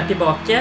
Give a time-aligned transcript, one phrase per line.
[0.00, 0.58] er tilbake.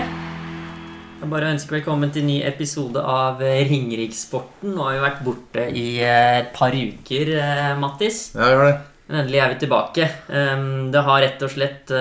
[1.20, 4.74] Jeg bare ønsker velkommen til en ny episode av eh, Ringerikssporten.
[4.76, 8.18] Nå har vi vært borte i eh, et par uker, eh, Mattis.
[8.36, 8.74] Ja, gjør det.
[9.08, 10.08] Men endelig er vi tilbake.
[10.36, 11.94] Ehm, Det har rett og slett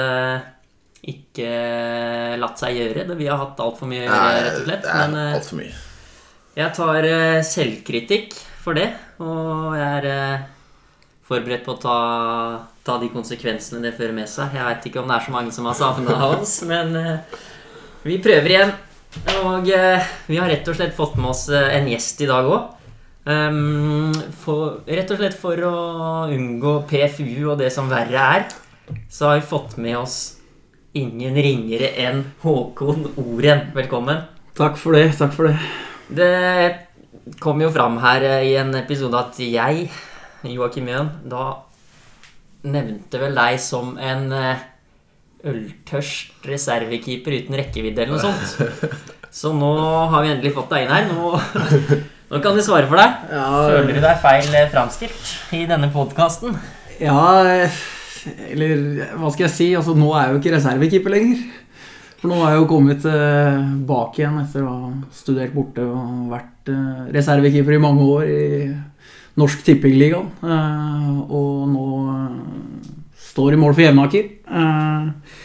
[1.09, 1.53] ikke
[2.43, 3.07] latt seg gjøre.
[3.17, 4.89] Vi har hatt altfor mye å gjøre, rett og slett.
[4.91, 5.73] Men altfor mye.
[6.59, 7.09] jeg tar
[7.49, 8.89] selvkritikk for det,
[9.23, 10.45] og jeg er
[11.29, 11.99] forberedt på å ta,
[12.89, 14.55] ta de konsekvensene det fører med seg.
[14.57, 17.41] Jeg veit ikke om det er så mange som har savna oss, men eh,
[18.07, 18.75] vi prøver igjen.
[19.43, 22.49] Og eh, vi har rett og slett fått med oss eh, en gjest i dag
[22.49, 22.75] òg.
[24.41, 25.73] for, rett og slett for å
[26.33, 28.47] unngå PFU og det som verre er,
[29.13, 30.17] så har vi fått med oss
[30.97, 33.67] ingen ringere enn Håkon Oren.
[33.77, 34.25] Velkommen.
[34.57, 35.11] Takk for det.
[35.21, 35.59] Takk for det.
[36.09, 39.91] Det kom jo fram her i en episode at jeg,
[40.49, 41.68] Joakim Jøen, da
[42.73, 44.67] nevnte vel deg som en eh,
[45.49, 48.95] øltørst reservekeeper uten rekkevidde eller noe sånt.
[49.39, 49.71] Så nå
[50.11, 51.11] har vi endelig fått deg inn her.
[51.13, 51.35] Nå,
[52.33, 53.29] nå kan du svare for deg.
[53.29, 56.57] Føler du deg feil eh, framstilt i denne podkasten?
[56.99, 57.79] Ja, eh,
[58.51, 59.71] eller hva skal jeg si?
[59.79, 61.47] Altså, nå er jeg jo ikke reservekeeper lenger.
[62.19, 66.73] For nå har jeg jo kommet tilbake igjen etter å ha studert borte og vært
[66.73, 68.47] eh, reservekeeper i mange år i
[69.39, 70.31] Norsk Tippingligaen.
[70.43, 72.95] Eh, Og nå eh,
[73.31, 74.31] står i mål for Jevnaker.
[74.51, 75.37] eh,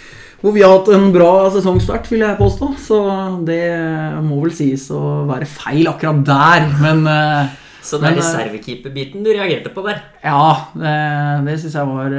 [0.44, 2.72] Hvor vi har hatt en bra sesongstart, vil jeg påstå.
[2.83, 2.97] Så
[3.47, 3.61] det
[4.25, 6.66] må vel sies å være feil akkurat der.
[6.81, 7.05] Men
[7.83, 10.02] Så det er reservekeeper-biten du reagerte på der.
[10.23, 10.97] Ja, det,
[11.47, 12.11] det syns jeg var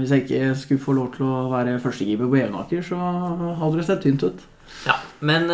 [0.00, 3.00] Hvis jeg ikke skulle få lov til å være førstekeeper på Jevnaker, så
[3.62, 4.44] hadde det sett tynt ut.
[4.84, 5.48] Ja, men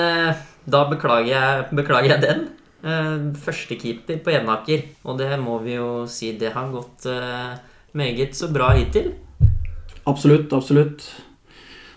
[0.66, 2.46] da beklager jeg, beklager jeg den.
[2.84, 4.82] Uh, Førstekeeper på Jevnaker.
[5.04, 7.54] Og det må vi jo si, det har gått eh,
[7.96, 9.12] meget så bra hittil.
[10.06, 11.06] Absolutt, absolutt.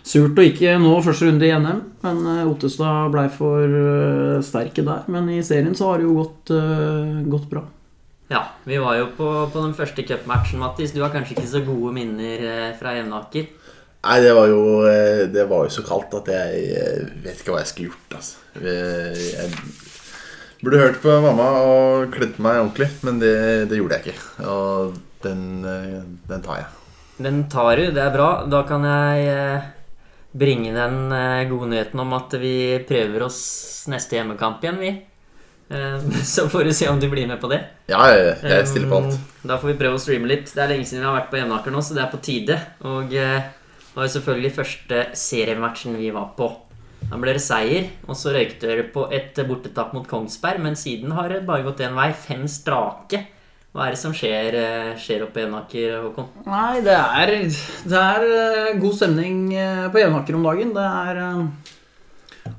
[0.10, 4.82] Surt å ikke nå første runde i NM, men eh, Ottestad blei for eh, sterke
[4.88, 5.04] der.
[5.12, 7.66] Men i serien så har det jo gått, eh, gått bra.
[8.32, 10.94] Ja, vi var jo på, på den første cupmatchen, Mattis.
[10.96, 13.52] Du har kanskje ikke så gode minner eh, fra Jevnaker?
[14.00, 17.52] Nei, det var jo eh, Det var jo så kaldt at jeg jeg vet ikke
[17.52, 18.38] hva jeg skulle gjort, altså.
[18.64, 19.50] Vi- Jeg
[20.64, 23.36] burde hørt på mamma og kledd meg ordentlig, men det,
[23.72, 24.48] det gjorde jeg ikke.
[24.50, 26.00] Og den, eh,
[26.30, 26.70] den tar jeg.
[27.20, 28.30] Den tar du, det er bra.
[28.48, 29.70] Da kan jeg eh,
[30.40, 32.54] bringe den eh, gode nyheten om at vi
[32.88, 33.42] prøver oss
[33.92, 34.98] neste hjemmekamp igjen, vi.
[36.26, 37.60] Så får du se om du blir med på det.
[37.92, 39.20] Ja, jeg, jeg stiller på alt.
[39.46, 40.50] Da får vi prøve å streame litt.
[40.50, 42.58] Det er lenge siden vi har vært på Jevnaker nå, så det er på tide.
[42.90, 43.28] Og det
[43.94, 46.50] var jo selvfølgelig første seriematchen vi var på.
[47.10, 50.62] Da ble det seier, og så røykte dere på et bortetap mot Kongsberg.
[50.62, 52.12] Men siden har det bare gått én vei.
[52.14, 53.24] Fem strake.
[53.74, 56.30] Hva er det som skjer, eh, skjer oppe i Enaker, Håkon?
[56.50, 57.34] Nei, det er,
[57.86, 60.74] det er eh, god stemning eh, på Enaker om dagen.
[60.74, 61.22] Det er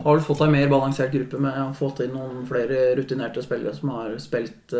[0.01, 3.75] Har vel fått ei mer balansert gruppe med å få til noen flere rutinerte spillere
[3.75, 4.73] som har spilt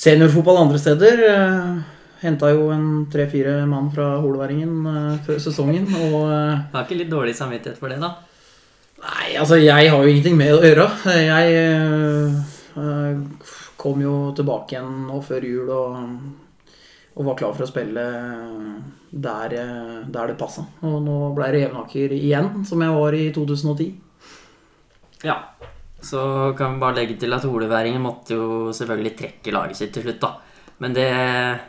[0.00, 1.20] seniorfotball andre steder.
[2.24, 7.12] Henta jo en tre-fire mann fra Holværingen eh, før sesongen, og Du Har ikke litt
[7.12, 8.14] dårlig samvittighet for det, da?
[9.04, 10.86] Nei, altså jeg har jo ingenting med å gjøre.
[11.20, 11.58] Jeg
[12.80, 15.98] øh, kom jo tilbake igjen nå før jul og,
[17.12, 18.04] og var klar for å spille
[19.12, 19.58] der,
[20.08, 20.64] der det passa.
[20.88, 23.92] Og nå ble det Jevnaker igjen, som jeg var i 2010.
[25.28, 25.36] Ja.
[26.04, 30.04] Så kan vi bare legge til at holeværingen måtte jo selvfølgelig trekke laget sitt til
[30.04, 30.32] slutt, da.
[30.82, 31.06] Men det,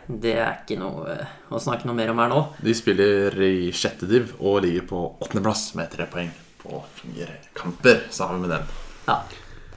[0.10, 2.40] det er ikke noe eh, å snakke noe mer om her nå.
[2.66, 6.32] De spiller i sjette div og ligger på åttendeplass med tre poeng
[6.64, 8.66] på fire kamper sammen med dem.
[9.06, 9.20] Ja.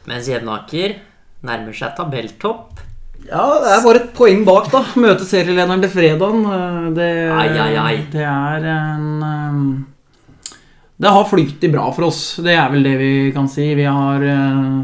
[0.08, 0.96] Mens Jevnaker
[1.44, 2.80] nærmer seg tabelltopp.
[3.28, 4.80] Ja, det er bare et poeng bak, da.
[4.96, 6.44] Møte serielederen til fredagen.
[6.48, 7.96] øh, Det, Ai, ai, ai.
[8.12, 10.54] det er en øh,
[10.98, 12.22] Det har flyttet bra for oss.
[12.42, 13.68] Det er vel det vi kan si.
[13.78, 14.24] Vi har,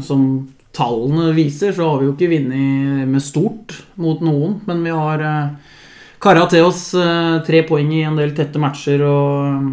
[0.05, 0.27] som
[0.75, 4.59] tallene viser, så har vi jo ikke vunnet med stort mot noen.
[4.67, 5.75] Men vi har øh,
[6.23, 9.03] kara til oss øh, tre poeng i en del tette matcher.
[9.07, 9.69] Og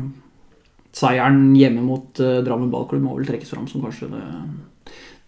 [0.96, 4.26] seieren hjemme mot øh, Drammen ballklubb må vel trekkes fram som kanskje det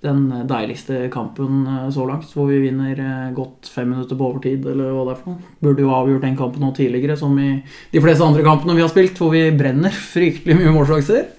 [0.04, 4.66] den deiligste kampen eh, så langt, hvor vi vinner eh, godt fem minutter på overtid,
[4.68, 5.52] eller hva det er for noe.
[5.64, 7.50] Burde jo avgjort den kampen nå tidligere, som i
[7.92, 11.30] de fleste andre kampene vi har spilt, hvor vi brenner fryktelig mye målsjanser.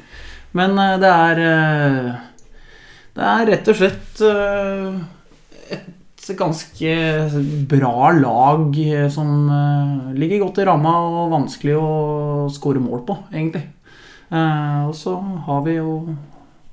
[0.57, 2.09] Men eh, det er eh,
[3.15, 4.95] Det er rett og slett eh,
[5.77, 6.95] et ganske
[7.71, 11.91] bra lag eh, som eh, ligger godt i ramma og vanskelig å
[12.51, 13.63] skåre mål på, egentlig.
[14.35, 15.13] Og så
[15.45, 15.91] har vi jo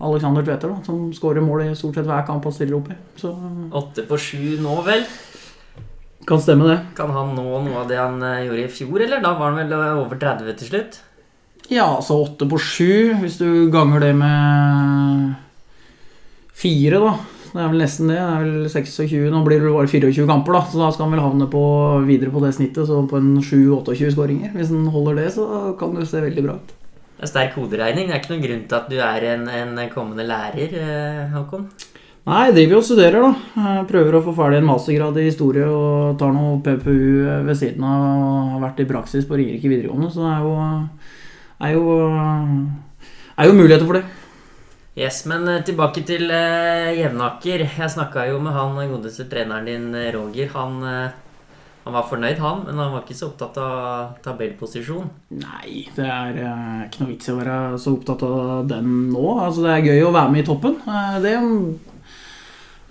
[0.03, 2.97] Alexander Tveter, da, som skårer mål i stort sett hver kamp han stiller opp i.
[3.79, 5.05] Åtte på sju nå, vel?
[6.27, 6.79] kan stemme, det.
[6.97, 9.23] Kan han nå noe av det han gjorde i fjor, eller?
[9.23, 10.99] Da var han vel over 30 til slutt?
[11.69, 15.52] Ja, altså åtte på sju, hvis du ganger det med
[16.63, 17.15] fire, da.
[17.53, 18.17] Det er vel nesten det.
[18.17, 20.63] Det er vel 26, Nå blir det bare 24 kamper, da.
[20.73, 21.65] Så da skal han vel havne på,
[22.09, 24.55] videre på det snittet, så på en 7-28 skåringer.
[24.57, 25.47] Hvis han holder det, så
[25.81, 26.77] kan det se veldig bra ut.
[27.13, 28.09] Det er sterk hoderegning.
[28.09, 31.69] Det er ikke noen grunn til at du er en, en kommende lærer, eh, Håkon.
[32.23, 33.63] Nei, jeg driver jo og studerer, da.
[33.67, 37.83] Jeg prøver å få ferdig en mastergrad i historie og tar noe PPU ved siden
[37.83, 40.53] av og har vært i praksis på Ringerike videregående, så det er jo,
[41.67, 41.97] er jo,
[43.35, 44.22] er jo muligheter for det.
[44.93, 47.63] Yes, men eh, tilbake til uh, Jevnaker.
[47.65, 50.51] Jeg snakka jo med han godeste treneren din, eh, Roger.
[50.53, 51.47] Han, uh,
[51.87, 55.07] han var fornøyd, han, men han var ikke så opptatt av tabellposisjon.
[55.39, 59.25] Nei, det er uh, ikke noe vits i å være så opptatt av den nå.
[59.47, 60.77] Altså, det er gøy å være med i toppen.
[61.25, 61.33] Det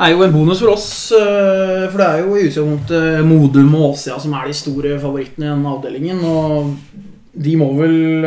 [0.02, 4.18] er jo en bonus for oss, for det er jo i utgangspunktet Modum og Åsia
[4.18, 6.26] som er de store favorittene i den avdelingen.
[6.26, 6.74] Og
[7.46, 8.26] de må vel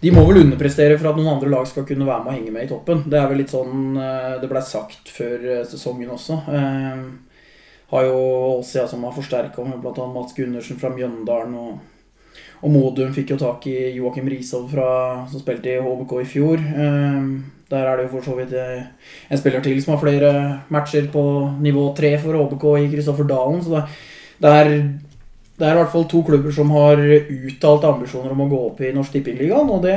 [0.00, 2.52] de må vel underprestere for at noen andre lag skal kunne være med og henge
[2.52, 3.04] med i toppen.
[3.08, 6.40] Det er vel litt sånn eh, det ble sagt før eh, sesongen også.
[6.52, 7.06] Eh,
[7.86, 8.16] Har jo
[8.58, 10.06] Åsia som har forsterka med bl.a.
[10.10, 11.54] Mats Gundersen fra Mjøndalen.
[11.54, 16.64] Og, og Modum fikk jo tak i Joakim Risov som spilte i HBK i fjor.
[17.70, 20.32] Der er det jo for så vidt en spiller til som har flere
[20.74, 21.22] matcher på
[21.62, 23.62] nivå tre for HBK i Kristoffer Dalen.
[23.62, 23.84] Så det,
[24.42, 24.74] det er
[25.56, 28.82] det er i hvert fall to klubber som har uttalt ambisjoner om å gå opp
[28.84, 29.96] i Norsk Tippingligaen, og det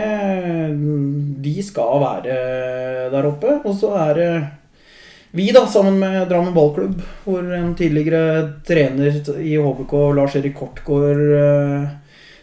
[1.44, 2.38] De skal være
[3.12, 3.58] der oppe.
[3.68, 4.30] Og så er det
[5.32, 11.84] vi, da, sammen med Drammen ballklubb, hvor en tidligere trener i HBK, Lars-Erik Kortgård, eh,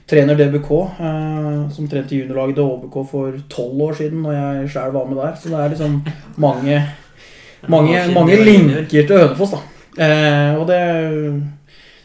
[0.07, 0.71] trener DBK,
[1.01, 5.19] eh, som trente juniorlaget til HBK for tolv år siden, og jeg sjæl var med
[5.19, 5.35] der.
[5.35, 5.99] Så det er liksom
[6.37, 6.79] mange,
[7.67, 9.65] mange, mange linker til Hønefoss, da.
[10.07, 10.81] Eh, og det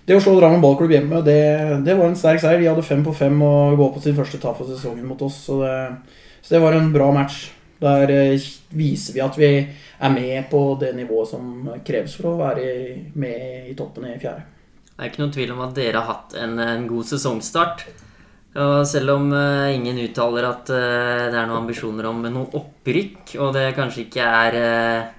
[0.07, 1.39] det å slå Drammen ballklubb hjemme, det,
[1.85, 2.59] det var en sterk seier.
[2.61, 5.43] De hadde fem på fem og gå på sin første tap av sesongen mot oss.
[5.45, 5.75] Så det,
[6.41, 7.43] så det var en bra match.
[7.81, 12.39] Der eh, viser vi at vi er med på det nivået som kreves for å
[12.41, 12.65] være
[13.17, 14.45] med i toppen i fjerde.
[14.91, 17.85] Det er ikke noen tvil om at dere har hatt en, en god sesongstart.
[18.61, 23.37] Og selv om uh, ingen uttaler at uh, det er noen ambisjoner om noe opprykk,
[23.39, 25.11] og det kanskje ikke er uh,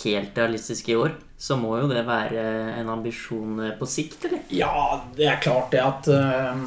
[0.00, 2.42] helt realistisk i år, så må jo det være
[2.80, 4.42] en ambisjon eh, på sikt, eller?
[4.50, 6.64] Ja, det er klart det at uh,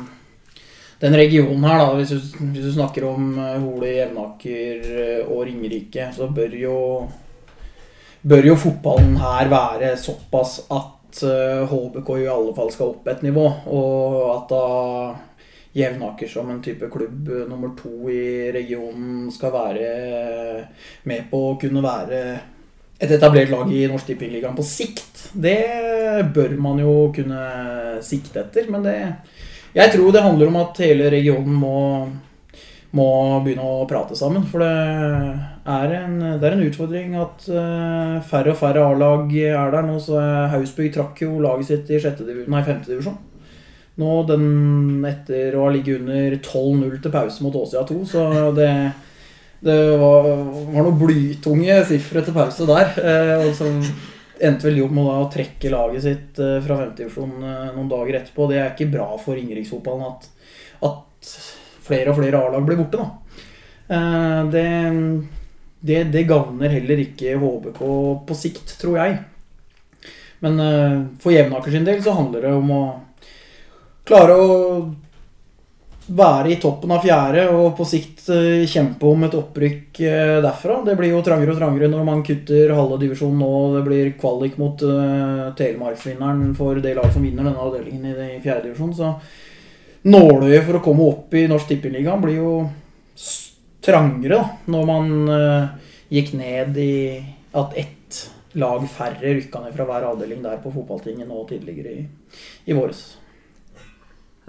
[1.01, 4.87] den regionen her, da, hvis du, hvis du snakker om eh, Hole, Jevnaker
[5.25, 6.77] og Ringerike, så bør jo
[8.21, 13.23] Bør jo fotballen her være såpass at uh, HBK i alle fall skal opp et
[13.25, 14.67] nivå, og at da
[15.73, 19.89] Jevnaker som en type klubb nummer to i regionen skal være
[21.09, 22.21] med på å kunne være
[23.01, 25.57] et etablert lag i Norsk Tippingligaen på sikt, det
[26.35, 27.45] bør man jo kunne
[28.05, 28.69] sikte etter.
[28.69, 28.97] Men det
[29.73, 32.09] Jeg tror det handler om at hele regionen må,
[32.91, 33.09] må
[33.41, 34.43] begynne å prate sammen.
[34.51, 34.71] For det
[35.65, 39.97] er en, det er en utfordring at eh, færre og færre A-lag er der nå.
[40.03, 40.19] Så
[40.51, 43.17] Hausbygg trakk jo laget sitt i sjette femte divisjon.
[44.01, 48.69] Nå den etter å ha ligget under 12-0 til pause mot Åsia 2, så det
[49.61, 50.25] det var,
[50.73, 52.95] var noen blytunge sifre til pause der.
[52.97, 53.77] Eh, og som
[54.41, 58.47] endte vel opp med å trekke laget sitt eh, fra femtedivisjon eh, noen dager etterpå.
[58.49, 60.25] Det er ikke bra for Ringeriksfotballen at,
[60.89, 61.29] at
[61.85, 63.11] flere og flere A-lag blir borte, da.
[63.91, 64.67] Det,
[65.83, 67.81] det, det gagner heller ikke HBK
[68.23, 69.17] på sikt, tror jeg.
[70.45, 70.61] Men
[71.19, 72.83] for Jevnaker sin del så handler det om å
[74.07, 74.53] klare å
[76.11, 80.81] være i toppen av fjerde og på sikt eh, kjempe om et opprykk eh, derfra.
[80.85, 83.51] Det blir jo trangere og trangere når man kutter halve divisjonen nå.
[83.77, 88.69] Det blir kvalik mot uh, Telemarksvinneren for det laget som vinner denne avdelingen i, fjerde
[88.69, 88.93] divisjon.
[88.97, 92.53] Så nåløyet for å komme opp i Norsk Tippeligaen blir jo
[93.81, 96.93] trangere da, når man uh, gikk ned i
[97.57, 98.21] at ett
[98.59, 102.05] lag færre rykka ned fra hver avdeling der på fotballtinget nå tidligere i,
[102.67, 103.20] i våres.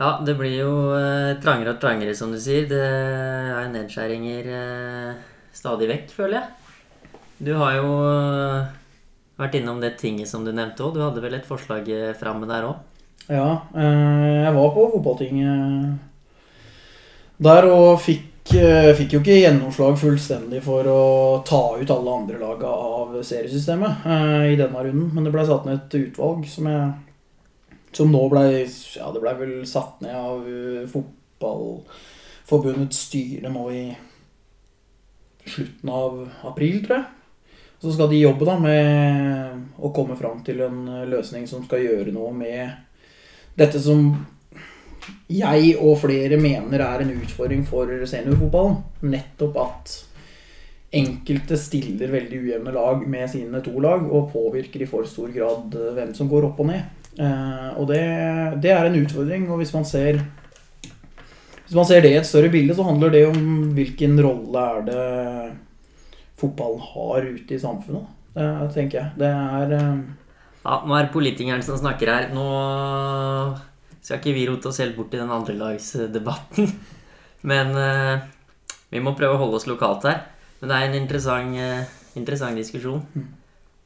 [0.01, 2.65] Ja, det blir jo eh, trangere og trangere, som du sier.
[2.71, 5.11] Det er nedskjæringer eh,
[5.55, 7.19] stadig vekk, føler jeg.
[7.43, 8.71] Du har jo eh,
[9.43, 10.97] vært innom det tinget som du nevnte òg.
[10.97, 12.81] Du hadde vel et forslag eh, framme der òg?
[13.29, 16.01] Ja, eh, jeg var på fotballtinget
[17.43, 21.03] der og fikk, eh, fikk jo ikke gjennomslag fullstendig for å
[21.47, 25.67] ta ut alle andre laga av seriesystemet eh, i denne runden, men det ble satt
[25.67, 26.93] ned et utvalg som jeg
[27.97, 28.45] som nå ble
[28.97, 33.97] Ja, det ble vel satt ned av eh, fotballforbundets styre nå i
[35.43, 37.07] slutten av april, tror jeg.
[37.83, 38.79] Så skal de jobbe da med
[39.83, 42.71] å komme fram til en løsning som skal gjøre noe med
[43.59, 44.13] dette som
[45.33, 48.79] jeg og flere mener er en utfordring for seniorfotballen.
[49.11, 49.95] Nettopp at
[50.93, 55.73] enkelte stiller veldig ujevne lag med sine to lag og påvirker i for stor grad
[55.79, 57.01] eh, hvem som går opp og ned.
[57.21, 58.04] Eh, og det,
[58.64, 59.50] det er en utfordring.
[59.50, 60.23] Og hvis man ser
[61.62, 64.83] hvis man ser det i et større bilde, så handler det om hvilken rolle er
[64.85, 65.04] det
[66.40, 68.11] fotballen har ute i samfunnet.
[68.35, 69.12] Det tenker jeg.
[69.23, 70.02] Det er eh,
[70.62, 72.28] Ja, nå er det politikeren som snakker her.
[72.35, 72.45] Nå
[74.02, 76.69] skal ikke vi rote oss helt bort i den andrelagsdebatten.
[77.50, 78.28] Men eh,
[78.92, 80.25] vi må prøve å holde oss lokalt her.
[80.61, 81.57] Men det er en interessant,
[82.21, 83.00] interessant diskusjon.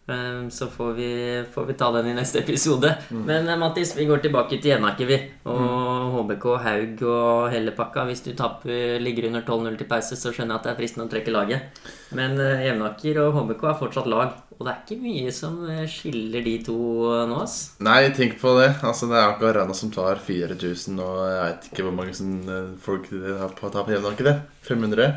[0.08, 2.94] Eh, så får vi, får vi ta den i neste episode.
[3.10, 5.18] Men eh, Mattis, vi går tilbake til Jevnaker, vi.
[5.50, 8.06] Og HBK, Haug og hele pakka.
[8.06, 11.08] Hvis du tapper, ligger under 12-0 til pause, så skjønner jeg at det er fristende
[11.08, 11.82] å trekke laget.
[12.14, 14.42] Men eh, Jevnaker og HBK er fortsatt lag.
[14.56, 16.80] Og det er ikke mye som eh, skiller de to
[17.26, 17.58] nå, ass.
[17.84, 18.76] Nei, tenk på det.
[18.86, 22.36] Altså, det er akkurat Rana som tar 4000, og jeg vet ikke hvor mange som,
[22.82, 24.30] folk har på tar på Jevnaker.
[24.30, 24.38] det.
[24.70, 25.10] 500,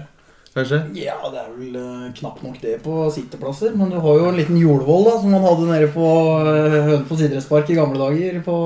[0.56, 0.80] kanskje?
[1.00, 3.76] Ja, det er vel uh, knapt nok det på sitteplasser.
[3.78, 6.08] Men du har jo en liten jordvoll da, som man hadde nede på
[6.46, 8.42] uh, Hønefoss idrettspark i gamle dager.
[8.46, 8.58] På,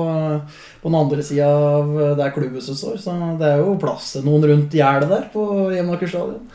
[0.82, 2.98] på den andre sida av uh, der klubbhuset står.
[3.02, 6.50] Så det er jo plass til noen rundt gjerdet der på Jevnaker stadion.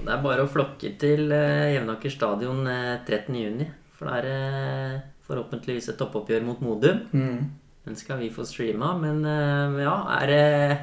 [0.00, 3.64] Det er bare å flokke til uh, Jevnaker stadion uh, 13.6.
[4.00, 7.02] For da er det forhåpentligvis et toppoppgjør mot Modum.
[7.84, 8.94] Den skal vi få streama.
[9.00, 10.78] Men eh, ja, er det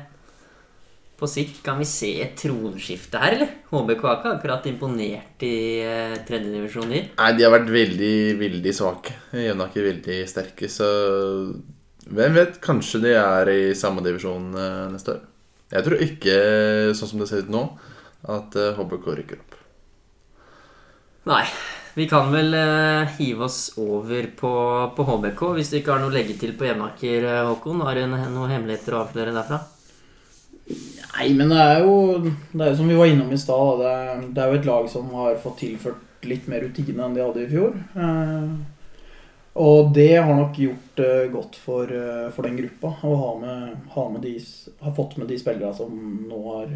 [1.17, 3.53] På sikt kan vi se et tronskifte her, eller?
[3.71, 7.07] HBK har ikke akkurat imponert i eh, tredjedivisjon, din?
[7.17, 9.15] Nei, de har vært veldig, veldig svake.
[9.33, 10.89] Jevnaker veldig sterke, så
[12.07, 12.59] hvem vet?
[12.63, 15.23] Kanskje de er i samme divisjon eh, neste år.
[15.73, 16.35] Jeg tror ikke,
[16.95, 17.63] sånn som det ser ut nå,
[18.37, 19.57] at eh, HBK rykker opp.
[21.27, 21.43] Nei.
[21.97, 24.51] Vi kan vel eh, hive oss over på,
[24.93, 27.81] på HBK hvis du ikke har noe å legge til på Jevnaker, eh, Håkon.
[27.87, 29.63] Har du noen hemmeligheter å avsløre derfra?
[30.67, 31.93] Nei, men det er jo
[32.27, 33.81] det er som vi var innom i stad.
[33.81, 33.93] Det,
[34.35, 37.45] det er jo et lag som har fått tilført litt mer rutine enn de hadde
[37.45, 37.77] i fjor.
[37.97, 38.49] Eh,
[39.57, 41.01] og det har nok gjort
[41.33, 44.35] godt for, eh, for den gruppa å ha, med, ha, med de,
[44.83, 45.95] ha fått med de spillerne som
[46.29, 46.75] nå har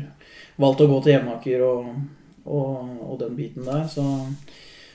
[0.62, 1.94] valgt å gå til Jevnaker og,
[2.48, 3.86] og, og den biten der.
[3.92, 4.06] Så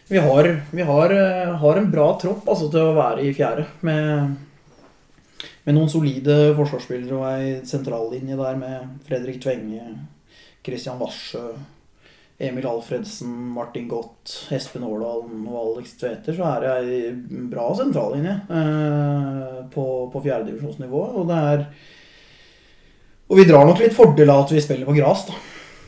[0.08, 3.68] vi har, vi har, eh, har en bra tropp altså, til å være i fjerde.
[3.86, 4.36] Med,
[5.66, 9.82] med noen solide forsvarsspillere og ei sentrallinje der med Fredrik Tvenge,
[10.66, 11.48] Christian Warsjø,
[12.38, 18.34] Emil Alfredsen, Martin Gott, Espen Årdalen og Alex Tveter, så er det ei bra sentrallinje
[18.46, 21.02] eh, på, på fjerdedivisjonsnivå.
[21.16, 21.66] Og det er
[23.26, 25.40] Og vi drar nok litt fordel av at vi spiller på gras, da.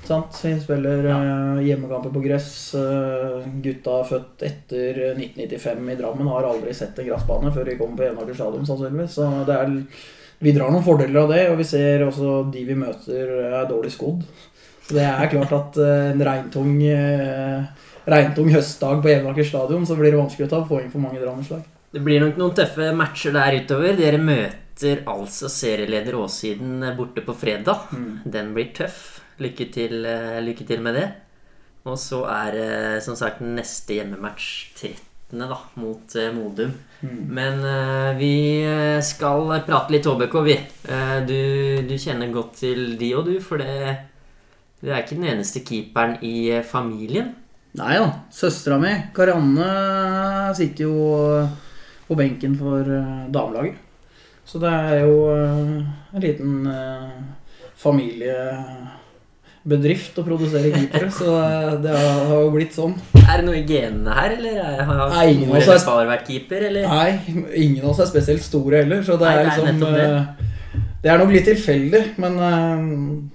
[0.09, 0.38] Sant?
[0.41, 2.49] Vi spiller eh, hjemmekamper på gress.
[2.75, 8.00] Uh, gutta født etter 1995 i Drammen har aldri sett en gressbane før de kommer
[8.00, 9.19] på Jevnaker stadion, sannsynligvis.
[9.19, 9.75] Så det er,
[10.41, 13.93] vi drar noen fordeler av det, og vi ser også de vi møter, er dårlig
[13.93, 14.25] skodd.
[14.87, 19.99] Så det er klart at uh, en regntung, eh, regntung høstdag på Jevnaker stadion, så
[19.99, 21.69] blir det vanskelig å ta poeng for mange Drammenslag.
[21.93, 23.93] Det blir nok noen tøffe matcher der utover.
[24.00, 27.93] Dere møter altså serieleder Åssiden borte på fredag.
[28.25, 29.18] Den blir tøff.
[29.38, 31.07] Lykke til, eh, lykke til med det.
[31.88, 35.38] Og så er det som sagt neste hjemmematch 13.
[35.38, 36.73] da, mot eh, Modum.
[37.02, 40.57] Men uh, vi eh, skal prate litt HBK, vi.
[40.88, 41.38] Uh, du,
[41.87, 43.95] du kjenner godt til de og du, for det,
[44.80, 47.35] du er ikke den eneste keeperen i eh, familien.
[47.78, 48.11] Nei da.
[48.35, 49.71] Søstera mi, Karianne,
[50.57, 50.95] sitter jo
[52.09, 53.76] på benken for eh, damelaget.
[54.49, 55.83] Så det er jo eh,
[56.14, 57.18] en liten eh,
[59.65, 61.11] familiebedrift å produsere keepere.
[61.11, 62.95] Så eh, det har jo blitt sånn.
[63.29, 66.07] Er det noe i genene her, eller er- har Nei, ingen mor eller er- far
[66.07, 66.88] vært keeper, eller?
[66.88, 67.21] Nei,
[67.55, 70.05] ingen av oss er spesielt store heller, så det Nei, er det er liksom det.
[70.05, 70.25] eh,
[71.03, 73.29] Det er nok litt tilfeldig, men eh,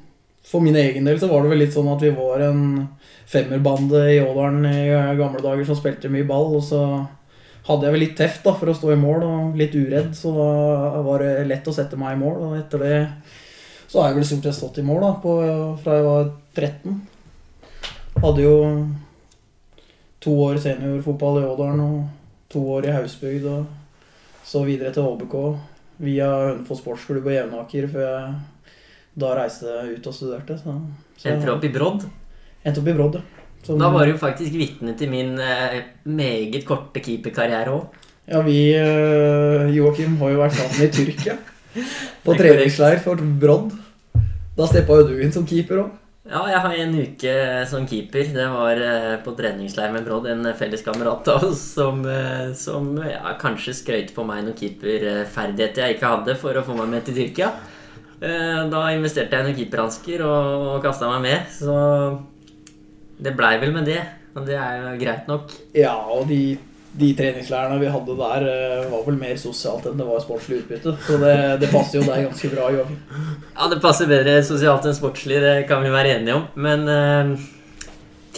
[0.43, 2.89] for min egen del så var det vel litt sånn at vi var en
[3.25, 7.07] femmerbande i Ådalen i gamle dager som spilte mye ball, og så
[7.65, 10.33] hadde jeg vel litt teft da for å stå i mål, og litt uredd, så
[10.35, 12.97] da var det lett å sette meg i mål, og etter det
[13.93, 15.33] så har jeg vel stort sett stått i mål da, på,
[15.83, 16.95] fra jeg var 13.
[18.23, 18.55] Hadde jo
[20.23, 21.99] to år seniorfotball i Ådalen og
[22.53, 25.35] to år i Hausbygd og så videre til HBK
[26.03, 28.33] via Hønefoss sportsklubb og Jevnaker før jeg
[29.23, 30.57] da reiste ut og studerte.
[30.57, 30.73] Så,
[31.21, 32.07] så Endte opp i Brodd.
[32.65, 33.43] endte opp i Brodd, ja.
[33.63, 35.77] Som- Da var du jo faktisk vitne til min eh,
[36.09, 37.85] meget korte keeperkarriere òg.
[38.27, 41.37] Ja, vi, eh, Joakim, har jo vært sammen i Tyrkia.
[42.25, 43.71] På treningsleir for Brodd.
[44.57, 45.99] Da steppa jo du inn som keeper òg.
[46.23, 47.31] Ja, jeg har en uke
[47.67, 48.29] som keeper.
[48.31, 53.33] Det var eh, på treningsleir med Brodd, en felleskamerat av oss som, eh, som ja,
[53.41, 57.17] kanskje skrøt på meg noen keeperferdigheter jeg ikke hadde for å få meg med til
[57.17, 57.49] Tyrkia.
[58.21, 61.49] Eh, Da investerte jeg i noen keeperhansker og, og kasta meg med.
[61.57, 61.75] Så
[63.19, 63.99] det blei vel med det.
[64.37, 65.51] Og det er jo greit nok.
[65.77, 66.55] Ja, og de,
[66.93, 70.93] de treningslærerne vi hadde der, eh, var vel mer sosialt enn det var sportslig utbytte.
[71.07, 71.33] Så det,
[71.63, 72.99] det passer jo deg ganske bra, Joakim.
[73.55, 76.45] Ja, det passer bedre sosialt enn sportslig, det kan vi være enige om.
[76.67, 77.33] Men eh,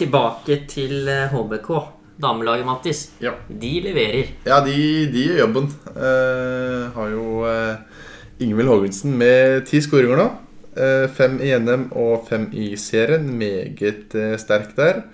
[0.00, 1.70] tilbake til eh, HBK.
[2.16, 3.02] Damelaget, Mattis.
[3.20, 3.34] Ja.
[3.48, 4.32] De leverer.
[4.48, 4.76] Ja, de,
[5.12, 5.68] de gjør jobben.
[5.92, 8.00] Eh, har jo eh,
[8.40, 10.28] Ingvild Haagensen med ti skåringer nå.
[10.76, 13.28] Eh, fem i NM og fem i serien.
[13.36, 15.04] Meget eh, sterk der.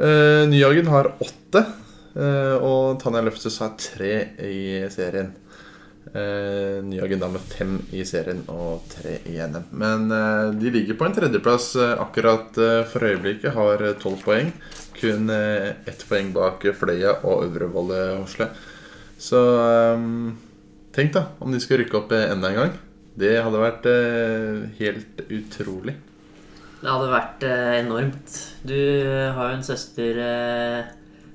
[0.00, 1.66] Eh, Nyhagen har åtte.
[2.14, 4.12] Eh, og Tanja Løftes har tre
[4.44, 5.32] i serien.
[6.84, 9.64] ny agenda med fem i serien og tre i NM.
[9.72, 13.54] Men eh, de ligger på en tredjeplass eh, akkurat eh, for øyeblikket.
[13.56, 14.52] Har eh, tolv poeng.
[14.94, 18.50] Kun eh, ett poeng bak Fløya og Øvrevolle Hosle.
[19.18, 20.08] Så eh,
[20.94, 22.74] tenk da om de skal rykke opp eh, enda en gang.
[23.18, 25.96] Det hadde vært eh, helt utrolig.
[26.82, 28.38] Det hadde vært eh, enormt.
[28.66, 30.92] Du har jo en søster eh,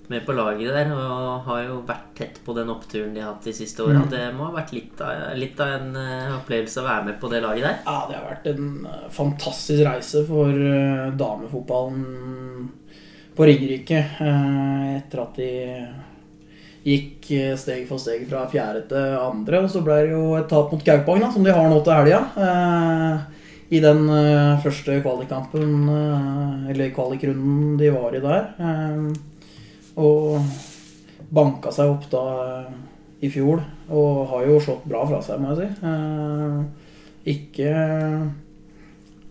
[0.10, 3.46] med på laget der, og har jo vært tett på den oppturen de har hatt
[3.46, 4.02] de siste åra.
[4.10, 7.30] Det må ha vært litt av, litt av en eh, opplevelse å være med på
[7.32, 7.80] det laget der.
[7.86, 12.70] Ja, det har vært en eh, fantastisk reise for eh, damefotballen
[13.38, 14.04] på Ringerike.
[15.00, 15.52] Etter at de
[16.90, 17.28] gikk
[17.60, 19.64] steg for steg fra fjerde til andre.
[19.64, 22.22] Og så ble det jo et tap mot Kaupang, som de har nå til helga.
[22.40, 23.18] eh,
[23.78, 28.48] I den eh, første kvalikkampen, eh, eller kvalikrunden de var i der.
[30.00, 30.40] Og
[31.36, 32.76] banka seg opp da eh,
[33.26, 33.64] i fjor.
[33.90, 35.90] Og har jo slått bra fra seg, må jeg si.
[35.90, 36.62] Eh,
[37.36, 37.74] Ikke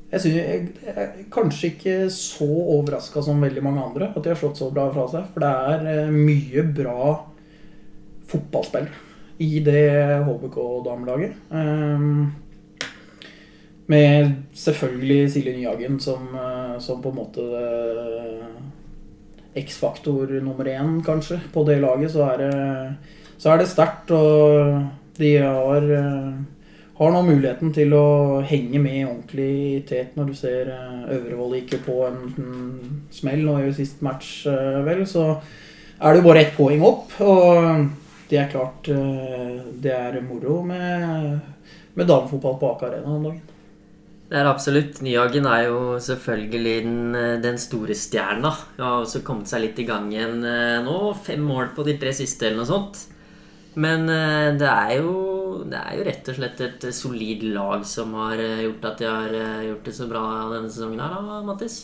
[0.08, 4.30] jeg synes jeg, jeg er kanskje ikke så overraska som veldig mange andre at de
[4.32, 5.26] har slått så bra fra seg.
[5.34, 7.12] For det er eh, mye bra
[8.28, 8.88] fotballspill
[9.44, 9.82] i det
[10.26, 11.36] HBK-damelaget.
[13.88, 16.26] Med selvfølgelig Silje Nyhagen som,
[16.82, 18.67] som på en måte eh,
[19.56, 22.12] X-faktor nummer én, kanskje, på det laget.
[22.12, 22.52] Så er det,
[23.62, 24.84] det sterkt, og
[25.18, 25.90] de har
[26.98, 31.60] har nå muligheten til å henge med ordentlig i tet når du ser eh, Øvrevoll
[31.60, 35.28] ikke på en en smell nå i sist match, eh, vel, så
[35.98, 37.14] er det jo bare ett poeng opp.
[37.22, 37.86] Og
[38.30, 41.38] det er klart eh, det er moro med,
[41.94, 43.57] med damefotball på Aker Arena om dagen.
[44.28, 44.98] Det er absolutt.
[45.04, 48.50] Nyhagen er jo selvfølgelig den, den store stjerna.
[48.76, 50.98] Har også kommet seg litt i gang igjen eh, nå.
[51.24, 53.06] Fem mål på de tre siste, eller noe sånt.
[53.78, 58.12] Men eh, det er, jo, det er jo rett og slett et solid lag som
[58.18, 61.38] har eh, gjort at de har eh, gjort det så bra denne sesongen her, da,
[61.46, 61.78] Mattis?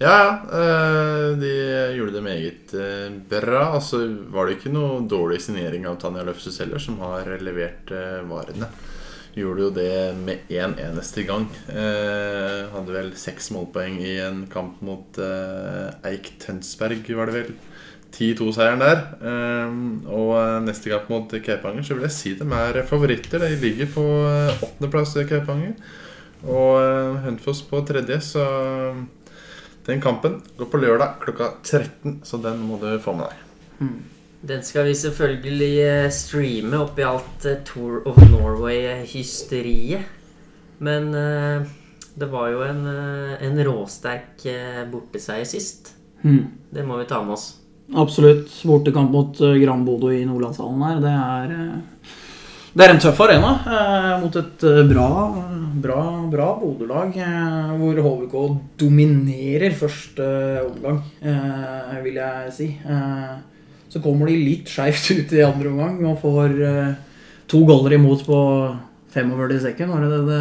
[0.00, 0.30] Ja, ja.
[0.60, 1.52] eh, De
[1.98, 3.66] gjorde det meget eh, bra.
[3.76, 8.22] Altså var det ikke noe dårlig signering av Tanja Løfsus heller, som har levert eh,
[8.32, 8.70] varene.
[9.32, 11.46] Gjorde jo det med én en eneste gang.
[11.72, 17.54] Eh, hadde vel seks målpoeng i en kamp mot eh, Eik Tønsberg, var det vel.
[18.12, 19.00] 10-2-seieren der.
[19.24, 19.78] Eh,
[20.12, 23.40] og eh, neste kamp mot Kaupanger, så vil jeg si de er favoritter.
[23.40, 25.74] De ligger på åttendeplass i Kaupanger.
[26.44, 28.44] Og eh, Hønefoss på tredje, så
[29.88, 33.46] den kampen går på lørdag klokka 13, så den må du få med deg.
[34.42, 40.02] Den skal vi selvfølgelig eh, streame oppi alt eh, Tour of Norway-hysteriet.
[40.82, 41.68] Men eh,
[42.18, 42.82] det var jo en,
[43.38, 44.42] en råsterk
[44.90, 45.94] borteseier sist.
[46.22, 47.46] Det må vi ta med oss.
[47.94, 48.50] Absolutt.
[48.66, 51.54] Bortekamp mot Gran Bodo i Nordlandshallen her, det er
[52.72, 55.08] Det er en tøff arena eh, mot et bra,
[55.86, 56.02] bra,
[56.34, 57.14] bra Bodø-lag.
[57.14, 58.36] Eh, hvor HVK
[58.82, 60.28] dominerer første
[60.66, 62.70] omgang, eh, vil jeg si.
[62.82, 63.51] Eh,
[63.92, 66.94] så kommer de litt skeivt ut i andre omgang og får uh,
[67.50, 68.38] to goller imot på
[69.12, 70.38] 45 sekunder, var det det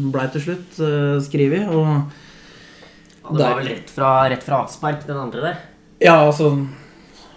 [0.00, 1.68] det blei til slutt uh, skrevet.
[1.68, 1.90] Og
[3.26, 5.62] Ja, det var vel rett fra, rett fra avspark, den andre der.
[6.00, 6.54] Ja, altså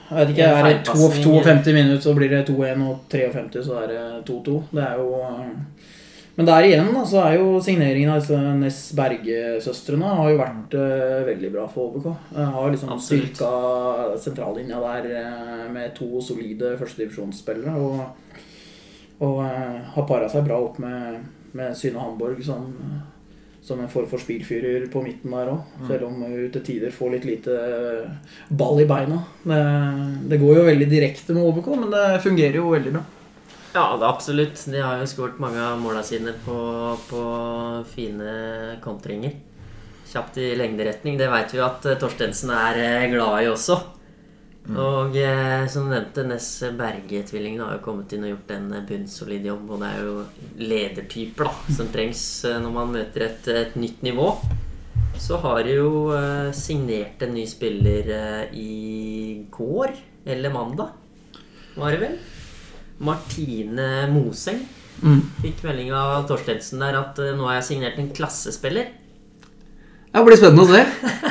[0.09, 3.91] Jeg vet ikke, er det 52 minutter, så blir det 2-1, og 53 så er
[3.91, 4.55] det 2-2.
[4.71, 5.51] Det er jo eh,
[6.39, 10.75] Men der igjen da, så er jo signeringen av disse Ness Berge-søstrene har jo vært
[10.79, 12.05] uh, veldig bra for HBK.
[12.31, 13.33] Eh, har liksom Absolutt.
[13.35, 17.75] styrka sentrallinja der uh, med to solide førstedivisjonsspillere.
[17.75, 18.39] Og,
[19.27, 21.19] og har para seg bra opp med,
[21.59, 22.71] med Syne Hamborg som
[23.69, 25.77] som en form for spillfyrer på midten der òg.
[25.91, 27.57] Selv om hun til tider får litt lite
[28.47, 29.19] ball i beina.
[29.43, 29.59] Det,
[30.31, 33.03] det går jo veldig direkte med OBK, men det fungerer jo veldig bra.
[33.69, 34.61] Ja, det er absolutt.
[34.65, 36.57] De har jo skåret mange av måla sine på,
[37.05, 37.21] på
[37.91, 38.31] fine
[38.81, 39.35] kontringer.
[40.09, 41.19] Kjapt i lengderetning.
[41.19, 43.77] Det veit vi at eh, Torstensen er eh, glad i også.
[44.69, 49.45] Og eh, som du nevnte, Ness Berge-tvillingene har jo kommet inn og gjort en bunnsolid
[49.51, 49.69] jobb.
[49.69, 50.17] Og det er jo
[50.73, 54.31] ledertyper da, som trengs når man møter et, et nytt nivå.
[55.19, 56.09] Så har de jo
[56.55, 58.07] signert en ny spiller
[58.55, 59.93] i går,
[60.25, 60.93] eller mandag,
[61.75, 62.19] var det vel?
[62.99, 64.61] Martine Moseng.
[64.99, 65.21] Mm.
[65.39, 68.91] Fikk melding av Torstensen der at eh, nå har jeg signert en klassespiller.
[70.09, 70.83] Det blir spennende å se.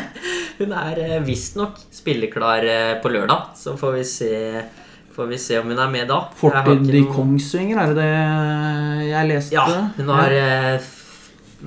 [0.61, 4.37] Hun er eh, visstnok spilleklar eh, på lørdag, så får vi se
[5.19, 6.17] Får vi se om hun er med da.
[6.39, 9.57] Fortid i Kongsvinger, er det det jeg leste?
[9.57, 9.65] Ja,
[9.97, 10.77] hun har ja.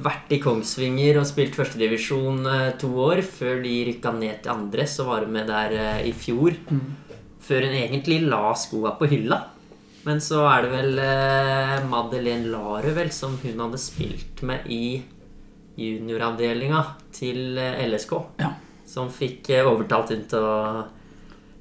[0.05, 2.47] vært i Kongsvinger og spilt førstedivisjon
[2.79, 3.19] to år.
[3.27, 5.75] Før de rykka ned til andre, så var hun med der
[6.07, 6.55] i fjor.
[7.43, 9.41] Før hun egentlig la skoa på hylla.
[10.07, 15.01] Men så er det vel eh, Madeleine Laru vel, som hun hadde spilt med i
[15.77, 16.81] junioravdelinga
[17.13, 18.15] til eh, LSK.
[18.41, 18.53] Ja.
[18.89, 20.57] Som fikk eh, overtalt hun til å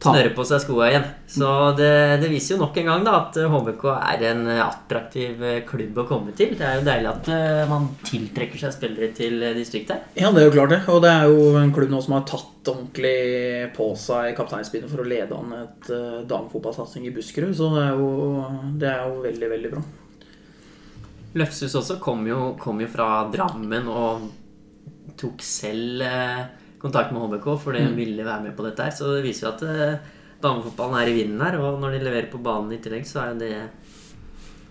[0.00, 0.14] Ta.
[0.14, 1.06] snøre på seg skoa igjen.
[1.28, 1.90] Så det,
[2.22, 5.58] det viser jo nok en gang da at eh, HBK er en eh, attraktiv eh,
[5.68, 6.54] klubb å komme til.
[6.56, 10.08] Det er jo deilig at eh, man tiltrekker seg spillere til eh, distriktet.
[10.16, 10.80] Ja, det er jo klart det.
[10.88, 15.04] Og det er jo en klubb nå som har tatt ordentlig på seg kapteinspinnet for
[15.04, 17.52] å lede an et uh, damefotballsatsing i Buskerud.
[17.56, 18.44] Så det er, jo,
[18.80, 19.84] det er jo veldig, veldig bra.
[21.40, 24.30] Løfshus også kom jo, kom jo fra Drammen og
[25.20, 26.40] tok selv eh,
[26.80, 28.96] kontakt med HBK fordi hun ville være med på dette her.
[28.96, 30.10] Så det viser jo at eh,
[30.42, 33.32] damefotballen er i vinden her, og når de leverer på banen i tillegg, så er
[33.32, 33.54] jo det,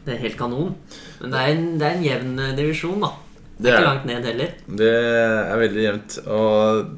[0.05, 0.75] det er helt kanon.
[1.21, 3.13] Men det er en, det er en jevn eh, divisjon, da.
[3.59, 4.51] Det er ikke langt ned heller.
[4.79, 6.19] Det er veldig jevnt.
[6.31, 6.93] Og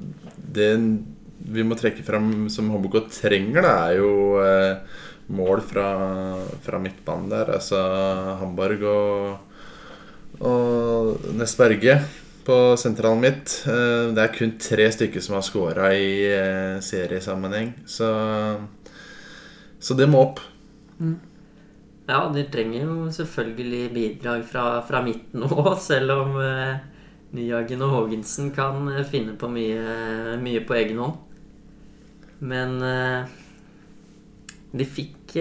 [0.56, 0.68] det
[1.52, 4.12] vi må trekke fram som HBK trenger, det er jo
[4.46, 5.00] eh,
[5.34, 5.88] mål fra,
[6.64, 7.56] fra midtbanen der.
[7.58, 7.82] Altså
[8.40, 9.64] Hamburg og,
[10.46, 11.98] og Ness Berge
[12.46, 13.56] på sentralen midt.
[13.70, 17.74] Eh, det er kun tre stykker som har scora i eh, seriesammenheng.
[17.86, 18.08] Så,
[19.80, 20.42] så det må opp.
[22.10, 26.80] Ja, de trenger jo selvfølgelig bidrag fra, fra midten òg, selv om eh,
[27.38, 31.22] Nyhagen og Haagensen kan finne på mye, mye på egen hånd.
[32.42, 32.82] Men
[34.74, 35.36] de fikk,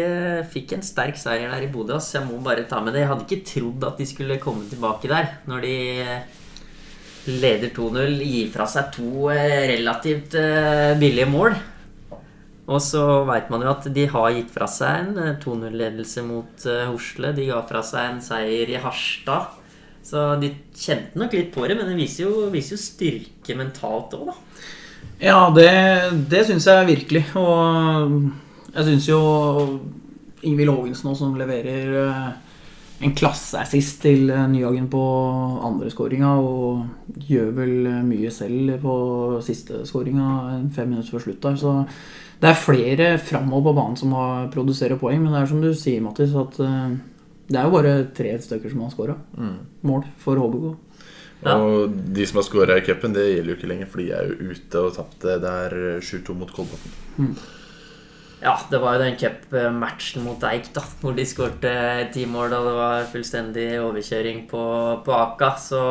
[0.53, 1.97] fikk en sterk seier der i Bodø.
[1.97, 3.03] Jeg må bare ta med det.
[3.03, 5.33] Jeg hadde ikke trodd at de skulle komme tilbake der.
[5.51, 5.75] Når de
[7.29, 11.59] leder 2-0, gir fra seg to eh, relativt eh, billige mål.
[12.71, 16.67] Og så veit man jo at de har gitt fra seg en eh, 2-0-ledelse mot
[16.71, 17.33] eh, Hosle.
[17.37, 19.57] De ga fra seg en seier i Harstad.
[20.07, 24.15] Så de kjente nok litt på det, men det viser jo, viser jo styrke mentalt
[24.17, 24.37] òg, da.
[25.21, 25.69] Ja, det,
[26.33, 27.25] det syns jeg virkelig.
[27.37, 28.31] Og
[28.71, 29.21] jeg syns jo
[30.47, 32.39] Ingvild Haagensen òg, som leverer
[33.01, 35.03] en klasseassist til eh, Nyhagen på
[35.67, 38.97] andre skåringa, og gjør vel eh, mye selv på
[39.45, 40.27] siste skåringa,
[40.75, 41.57] fem minutter før slutt der.
[41.61, 41.77] Så
[42.41, 45.71] det er flere framover på banen som har produserer poeng, men det er som du
[45.73, 46.99] sier, Mattis, at eh,
[47.51, 49.17] det er jo bare tre stykker som har skåra
[49.89, 50.69] mål for HBK.
[51.41, 51.57] Ja.
[51.57, 54.29] Og de som har skåra i cupen, det gjelder jo ikke lenger, for de er
[54.29, 56.93] jo ute og tapte der 7-2 mot Kolbotn.
[58.41, 61.73] Ja, det var jo den cupmatchen mot Eik, da, hvor de skårte
[62.15, 64.63] ti mål og det var fullstendig overkjøring på,
[65.05, 65.51] på Aka.
[65.61, 65.83] Så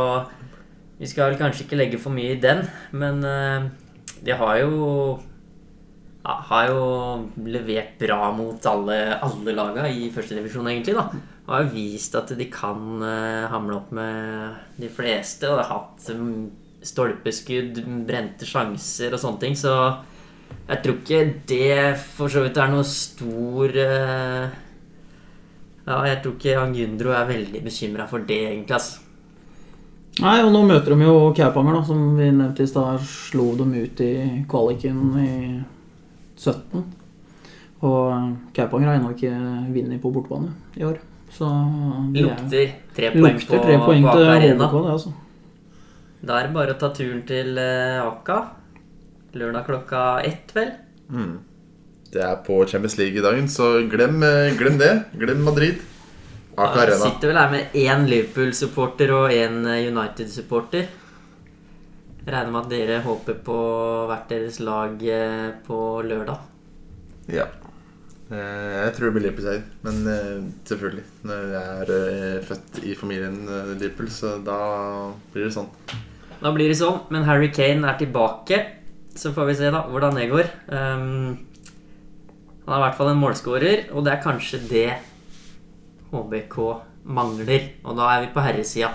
[0.98, 2.64] vi skal vel kanskje ikke legge for mye i den,
[2.98, 3.70] men eh,
[4.26, 4.80] de har jo
[6.26, 6.82] ja, har jo
[7.46, 10.98] levert bra mot alle, alle laga i førstedivisjon, egentlig.
[10.98, 11.06] da.
[11.48, 15.50] Og har vist at de kan eh, hamle opp med de fleste.
[15.50, 16.10] Og har hatt
[16.86, 19.58] stolpeskudd, brente sjanser og sånne ting.
[19.58, 19.74] Så
[20.70, 24.50] jeg tror ikke det for så vidt er noe stor uh,
[25.90, 28.76] Ja, jeg tror ikke Angundro er veldig bekymra for det, egentlig.
[28.78, 29.00] altså.
[30.20, 33.00] Nei, og nå møter de jo Kaupanger, da, som vi nevnte i stad.
[33.08, 34.12] Slo dem ut i
[34.52, 35.32] kvaliken i
[36.38, 36.84] 17.
[37.88, 39.32] Og Kaupanger har ennå ikke
[39.74, 41.00] vunnet på bortebane i år.
[41.32, 41.48] Så
[42.14, 44.68] de er- Lukter tre poeng lukter på, tre poeng på til Aker Arena.
[44.68, 45.14] HBK, det, altså.
[46.26, 48.40] Da er det bare å ta turen til eh, Aka.
[49.38, 50.72] Lørdag klokka ett, vel?
[52.10, 54.92] Det er på Champions League i dagen, så glem, eh, glem det.
[55.18, 55.82] Glem Madrid.
[56.58, 57.06] Aka Jeg Arena.
[57.06, 60.88] sitter vel her med én Liverpool-supporter og én United-supporter.
[62.28, 63.60] Regner med at dere håper på
[64.10, 66.40] hvert deres lag eh, på lørdag.
[67.30, 67.46] Ja.
[68.32, 71.04] Eh, Jeg tror det blir Liverpool-seier, men eh, selvfølgelig.
[71.24, 74.60] Når jeg er eh, født i familien eh, Liverpool, så da
[75.34, 75.70] blir det sånn.
[76.42, 78.66] Da blir det sånn, men Harry Kane er tilbake.
[79.18, 80.50] Så får vi se da hvordan det går.
[80.70, 81.38] Um,
[82.66, 84.90] han er i hvert fall en målskårer, og det er kanskje det
[86.12, 86.58] HBK
[87.10, 87.72] mangler.
[87.84, 88.92] Og da er vi på herresida.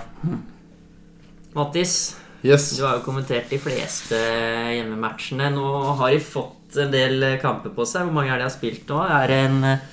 [1.55, 1.97] Mattis,
[2.45, 2.75] Yes.
[2.77, 5.49] Du har jo kommentert de fleste hjemmematchene.
[5.55, 8.05] Nå har de fått en del kamper på seg.
[8.05, 8.99] Hvor mange er det de har spilt nå?
[9.01, 9.87] Er det en eh,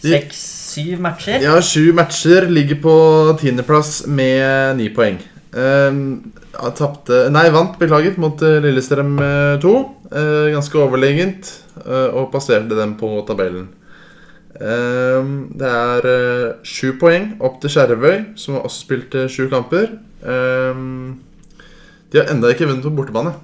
[0.00, 1.44] seks-syv matcher?
[1.44, 2.48] Ja, sju matcher.
[2.48, 2.94] Ligger på
[3.42, 5.20] tiendeplass med ni poeng.
[5.56, 9.16] Ja, tapte Nei, vant, beklager, mot eh, Lillestrøm
[9.62, 9.74] 2.
[10.10, 11.48] Uh, ganske overlegent.
[11.80, 13.70] Uh, og passerte dem på tabellen.
[14.56, 19.50] Um, det er eh, sju poeng opp til Skjervøy, som har også spilt eh, sju
[19.52, 19.98] kamper.
[20.22, 21.18] Um,
[22.12, 23.34] de har enda ikke vunnet på bortebane.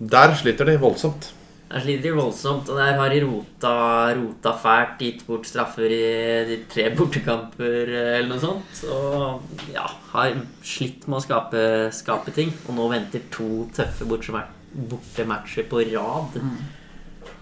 [0.00, 1.28] Der sliter de voldsomt.
[1.66, 3.70] Der sliter voldsomt, og der har de rota,
[4.14, 5.00] rota fælt.
[5.02, 8.84] Gitt bort straffer i de tre bortekamper eh, eller noe sånt.
[8.94, 11.64] Og ja, har slitt med å skape,
[11.96, 12.54] skape ting.
[12.68, 16.38] Og nå venter to tøffe bortematcher på rad.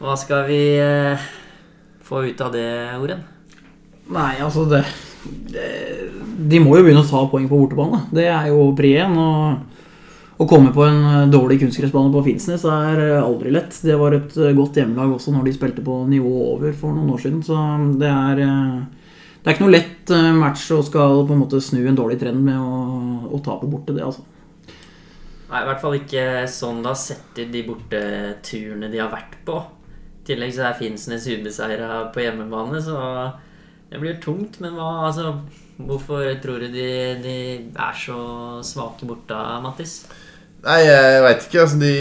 [0.00, 1.28] Hva skal vi eh,
[2.04, 3.20] få ut av det, Oren?
[4.14, 4.82] Nei, altså det,
[5.52, 5.68] det
[6.50, 8.06] De må jo begynne å ta poeng på bortebane.
[8.12, 9.20] Det er jo pri én.
[9.20, 9.73] Og
[10.34, 13.76] å komme på en eh, dårlig kunstgressbane på Finnsnes er eh, aldri lett.
[13.86, 17.12] Det var et eh, godt hjemmelag også når de spilte på nivå over for noen
[17.14, 17.42] år siden.
[17.46, 17.58] Så
[18.00, 18.42] det er
[19.44, 22.40] Det er ikke noe lett match å skal på en måte snu en dårlig trend
[22.46, 24.24] med å, å tape borte, det, altså.
[25.50, 29.36] Nei, i hvert fall ikke sånn det har sett ut de borteturene de har vært
[29.44, 29.58] på.
[29.60, 32.96] I tillegg så er Finnsnes ubeseira på hjemmebane, så
[33.92, 34.56] det blir tungt.
[34.64, 35.36] Men hva, altså,
[35.76, 36.88] hvorfor tror du de,
[37.24, 37.36] de
[37.72, 38.18] er så
[38.66, 40.02] svake borte, Mattis?
[40.64, 41.64] Nei, jeg veit ikke.
[41.64, 41.94] Altså, de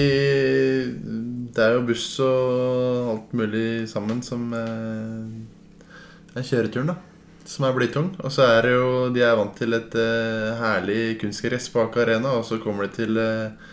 [1.54, 6.98] Det er jo buss og alt mulig sammen som eh, er kjøreturen, da.
[7.46, 8.14] Som er blytung.
[8.24, 12.08] Og så er det jo De er vant til et eh, herlig kunstgress på Aker
[12.08, 13.72] Arena, og så kommer de til eh,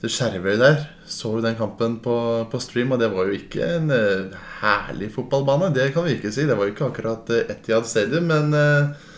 [0.00, 0.84] til Skjervøy der.
[1.10, 2.16] Så jo den kampen på,
[2.50, 5.72] på stream, og det var jo ikke en uh, herlig fotballbane.
[5.74, 6.46] Det kan vi ikke si.
[6.48, 9.08] Det var jo ikke akkurat uh, Etiad Stadium, men eh,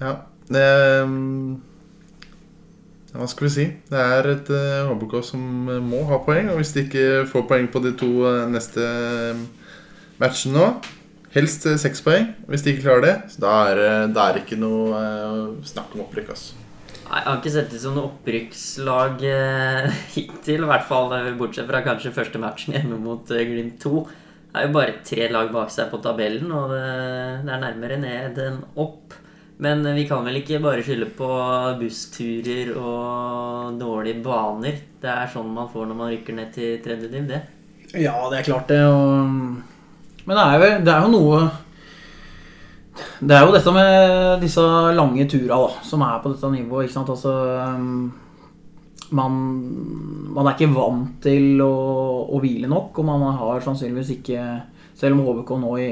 [0.00, 0.14] ja.
[0.50, 0.68] Det
[1.06, 1.60] mm,
[3.10, 3.66] hva skal vi si?
[3.90, 6.52] Det er et eh, HBK som eh, må ha poeng.
[6.52, 9.44] Og hvis de ikke får poeng på de to eh, neste eh,
[10.22, 10.70] matchene nå
[11.34, 12.28] Helst eh, seks poeng.
[12.50, 16.04] Hvis de ikke klarer det, så da er det er ikke noe eh, snakk om
[16.06, 16.32] opprykk.
[16.34, 16.58] Altså.
[17.10, 20.62] Nei, Jeg har ikke sett det som noe opprykkslag eh, hittil.
[20.62, 24.04] I hvert fall eh, bortsett fra kanskje første matchen hjemme mot eh, Glimt 2.
[24.50, 26.86] Det er jo bare tre lag bak seg på tabellen, og det,
[27.46, 29.18] det er nærmere ned enn opp.
[29.60, 31.30] Men vi kan vel ikke bare skylde på
[31.80, 34.78] bussturer og dårlige baner.
[35.00, 37.42] Det er sånn man får når man rykker ned til tredje div, det.
[38.00, 38.80] Ja, det er klart det.
[38.88, 39.60] Og...
[40.24, 41.38] Men det er, jo, det er jo noe
[43.24, 44.64] Det er jo dette med disse
[44.96, 46.88] lange turene da, som er på dette nivået.
[46.88, 47.12] ikke sant?
[47.12, 47.34] Altså,
[47.76, 48.12] um,
[49.16, 49.38] man,
[50.36, 51.72] man er ikke vant til å,
[52.32, 54.44] å hvile nok, og man har sannsynligvis ikke
[55.00, 55.90] Selv om HBK nå i,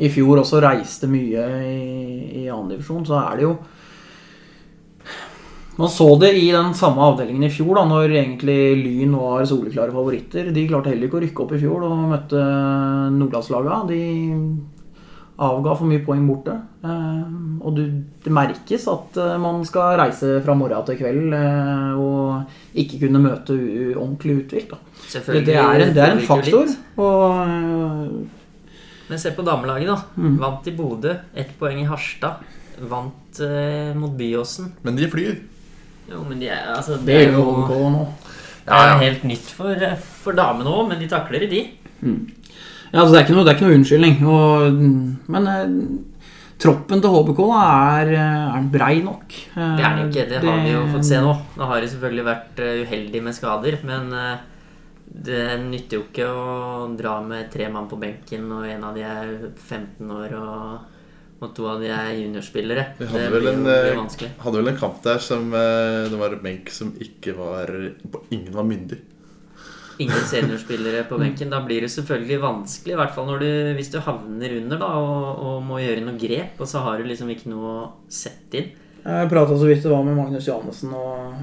[0.00, 1.76] i fjor også reiste mye i,
[2.42, 3.54] i andredivisjon, så er det jo
[5.80, 9.94] man så det i den samme avdelingen i fjor, da når egentlig Lyn var soleklare
[9.94, 10.50] favoritter.
[10.52, 12.42] De klarte heller ikke å rykke opp i fjor og møtte
[13.14, 13.78] nordlandslaga.
[13.88, 14.00] De
[15.40, 16.56] avga for mye poeng borte.
[16.84, 17.22] Eh,
[17.64, 17.84] og du,
[18.24, 23.22] det merkes at eh, man skal reise fra morgen til kveld eh, og ikke kunne
[23.24, 23.56] møte
[23.94, 24.76] ordentlig uthvilt.
[25.14, 26.68] Det, det, er en, det er en faktor.
[27.00, 28.28] Og
[29.10, 29.96] Men se på damelaget, da.
[30.16, 30.36] Mm.
[30.40, 31.16] Vant i Bodø.
[31.34, 32.44] Ett poeng i Harstad.
[32.90, 34.70] Vant eh, mot Byåsen.
[34.86, 35.40] Men de flyr.
[36.10, 38.04] Jo, men de er, altså, det er jo OK nå.
[38.64, 41.60] Det er helt nytt for, eh, for damene òg, men de takler det, de.
[42.90, 44.16] Ja, altså det, er ikke noe, det er ikke noe unnskyldning.
[44.26, 44.80] Og,
[45.34, 45.74] men eh,
[46.60, 47.60] troppen til HBK da,
[48.00, 49.36] er, eh, er brei nok.
[49.56, 50.26] Eh, Det er det ikke.
[50.32, 51.34] Det har vi jo fått se nå.
[51.58, 54.46] Da har de selvfølgelig vært eh, uheldige med skader, men eh,
[55.10, 59.02] det nytter jo ikke å dra med tre mann på benken, og en av de
[59.02, 62.84] er 15 år, og, og to av de er juniorspillere.
[63.00, 64.30] Vi Det hadde vel, blir en, jo blir eh, vanskelig.
[64.44, 67.74] hadde vel en kamp der som eh, det var en benk som ikke var
[68.30, 69.00] Ingen var myndig.
[70.00, 71.50] Ingen seniorspillere på benken.
[71.52, 74.94] Da blir det selvfølgelig vanskelig, i hvert fall når du, hvis du havner under da,
[74.94, 78.62] og, og må gjøre noe grep, og så har du liksom ikke noe å sette
[78.62, 78.76] inn.
[79.00, 80.92] Jeg prata så vidt det var med Magnus Johannessen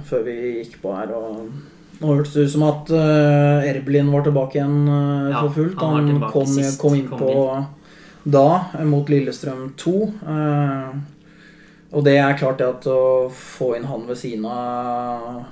[0.05, 1.11] før vi gikk på her.
[1.17, 5.55] og Nå hørtes det ut som at uh, Erblin var tilbake igjen uh, Ja, for
[5.57, 5.81] fullt.
[5.81, 7.31] han Han, kom, sist, kom inn på
[8.27, 9.93] da, eh, mot Lillestrøm 2.
[10.27, 10.97] Uh,
[11.95, 15.45] og det er klart det at å få inn han ved siden av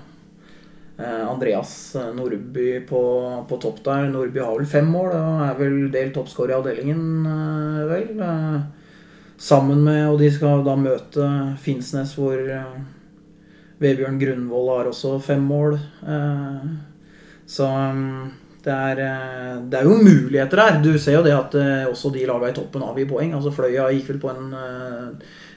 [0.97, 3.03] eh, Andreas Nordby på,
[3.49, 7.05] på topp der Nordby har vel fem mål og er vel delt toppskårer i avdelingen,
[7.31, 8.09] eh, vel.
[8.19, 8.59] Eh,
[9.37, 11.25] sammen med Og de skal da møte
[11.59, 12.75] Finnsnes, hvor eh,
[13.81, 15.77] Vebjørn Grunvoll har også fem mål.
[16.07, 16.67] Eh,
[17.47, 18.27] så mm,
[18.65, 20.77] det er, eh, det er jo muligheter her.
[20.83, 23.35] Du ser jo det at eh, også de laga i toppen avgir poeng.
[23.35, 24.55] Altså Fløya gikk vel på en,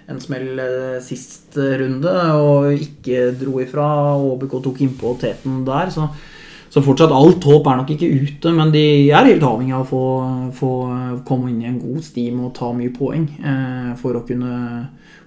[0.09, 0.59] en smell
[1.05, 3.87] sist runde og ikke dro ifra.
[4.19, 5.95] ÅBK tok innpå teten der.
[5.95, 6.11] Så,
[6.69, 9.93] så fortsatt alt håp er nok ikke ute, men de er helt avhengig av å
[9.95, 10.05] få,
[10.59, 10.73] få
[11.29, 13.31] komme inn i en god stim og ta mye poeng
[14.03, 14.57] for, å kunne,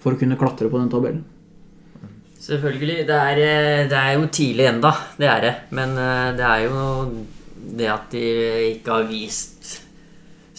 [0.03, 1.23] for å kunne klatre på den tabellen.
[2.51, 3.05] Selvfølgelig.
[3.07, 5.53] Det er, eh, det er jo tidlig enda, det er det.
[5.77, 6.81] Men eh, det er jo
[7.77, 8.23] det at de
[8.73, 9.69] ikke har vist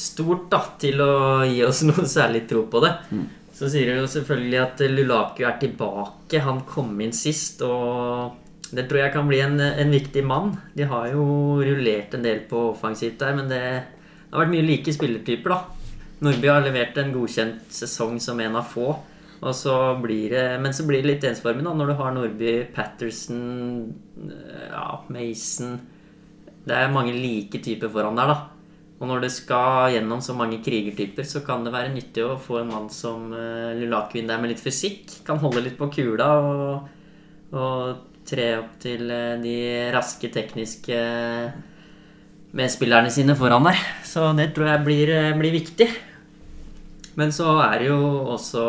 [0.03, 2.95] stort da, til å gi oss noe særlig tro på det.
[3.13, 3.27] Mm.
[3.53, 6.41] Så sier de jo selvfølgelig at Lulaku er tilbake.
[6.43, 10.57] Han kom inn sist, og det tror jeg kan bli en, en viktig mann.
[10.73, 14.67] De har jo rullert en del på offensivt der, men det, det har vært mye
[14.71, 15.61] like spillertyper, da.
[16.23, 18.95] Nordby har levert en godkjent sesong som en av få.
[19.43, 23.41] Og så blir det, men så blir det litt ensformig når du har Nordby, Patterson,
[24.71, 25.81] ja, Mason
[26.63, 28.53] Det er mange like typer foran der, da.
[29.03, 32.61] Og når det skal gjennom så mange krigertyper, så kan det være nyttig å få
[32.61, 35.17] en mann som uh, Lulakvin der med litt fysikk.
[35.27, 36.93] Kan holde litt på kula og,
[37.51, 39.57] og tre opp til uh, de
[39.91, 41.01] raske, tekniske
[42.55, 43.83] medspillerne sine foran der.
[44.07, 45.91] Så det tror jeg blir, blir viktig.
[47.19, 48.01] Men så er det jo
[48.33, 48.63] også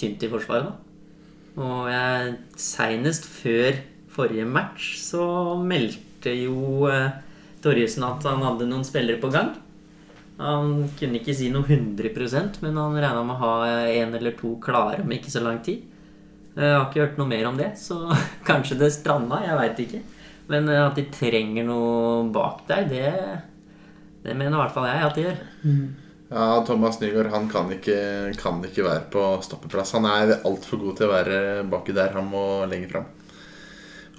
[0.00, 0.78] tynt i forsvaret, da.
[1.62, 3.76] Og jeg Seinest før
[4.12, 5.24] forrige match så
[5.60, 7.12] meldte jo eh,
[7.62, 9.52] Torjussen at han hadde noen spillere på gang.
[10.40, 13.52] Han kunne ikke si noe 100% men han regna med å ha
[13.92, 15.84] én eller to klare om ikke så lang tid.
[16.56, 18.00] Jeg har ikke hørt noe mer om det, så
[18.48, 19.40] kanskje det stranda.
[19.44, 20.02] Jeg veit ikke.
[20.52, 23.12] Men eh, at de trenger noe bak deg, det,
[24.24, 25.44] det mener i hvert fall jeg at de gjør.
[26.32, 29.92] Ja, Thomas Nygaard han kan ikke, kan ikke være på stoppeplass.
[29.98, 32.14] Han er altfor god til å være baki der.
[32.16, 33.10] Han må lenger fram.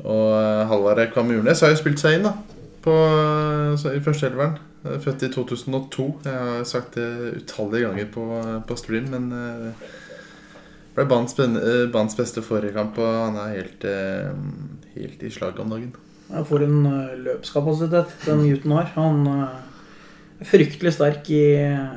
[0.03, 2.35] Og eh, Halvard Kvamurnes har jo spilt seg inn da
[2.83, 2.93] på,
[3.93, 4.57] i førsteelveren.
[4.83, 6.07] Eh, Født i 2002.
[6.25, 7.09] Jeg har sagt det
[7.41, 8.25] utallige ganger på,
[8.67, 9.91] på stream, men eh,
[10.97, 13.85] ble eh, banens beste forrige kamp, og han er helt,
[14.97, 15.93] helt i slaget om dagen.
[16.33, 16.79] Jeg får en
[17.23, 18.91] løpskapasitet den gutten har.
[18.95, 19.27] Han
[20.41, 21.93] fryktelig sterk i eh,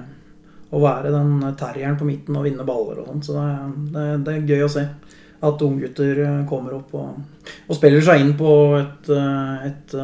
[0.75, 3.25] å være den terrieren på midten og vinne baller og sånn.
[3.25, 3.49] Så det,
[3.95, 4.87] det, det er gøy å se
[5.47, 7.21] at unggutter eh, kommer opp og,
[7.67, 9.99] og spiller seg inn på et, et, et,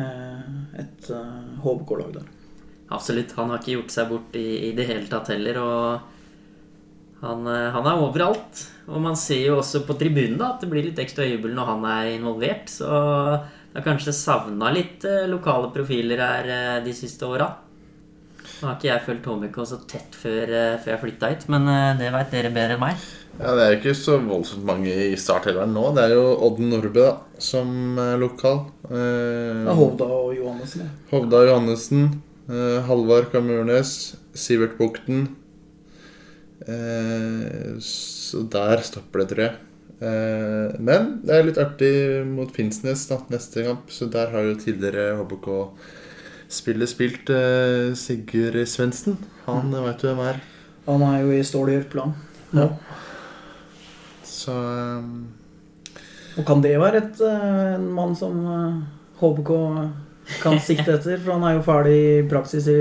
[0.00, 0.48] eh,
[0.82, 2.32] et eh, HBK-lag der.
[2.94, 3.34] Absolutt.
[3.38, 5.58] Han har ikke gjort seg bort i, i det hele tatt heller.
[5.58, 8.64] Og han, eh, han er overalt.
[8.86, 11.72] Og man ser jo også på tribunen da, at det blir litt ekstra jubel når
[11.72, 12.70] han er involvert.
[12.70, 12.90] Så
[13.76, 17.50] har kanskje savna litt eh, lokale profiler her eh, de siste åra.
[18.56, 21.68] Nå har ikke jeg fulgt Tomiko så tett før, eh, før jeg flytta hit, men
[22.00, 23.06] det veit dere bedre enn meg.
[23.36, 25.90] Ja, Det er jo ikke så voldsomt mange i Start heller nå.
[25.96, 28.62] Det er jo Odden Nordbø da, som er lokal.
[28.88, 30.86] Eh, Hovda og Johannessen.
[30.86, 30.92] ja.
[31.12, 32.06] Hovda Johannessen.
[32.48, 34.16] Eh, Halvard Kamurnes.
[34.36, 35.26] Sivert Bukten.
[36.64, 39.54] Eh, så der stopper det, tror jeg.
[39.96, 41.92] Eh, men det er litt artig
[42.28, 49.16] mot Finnsnes da, neste kamp, så der har jo tidligere HBK-spillet spilt eh, Sigurd Svendsen.
[49.46, 49.78] Han mm.
[49.86, 50.42] veit du hvem er.
[50.86, 52.68] Han er jo i Stål Jørpeland nå.
[54.26, 55.26] Så um...
[56.36, 58.36] Og kan det være et, en mann som
[59.16, 59.50] HBK
[60.42, 61.16] kan sikte etter?
[61.16, 62.76] For han er jo ferdig i praksis i,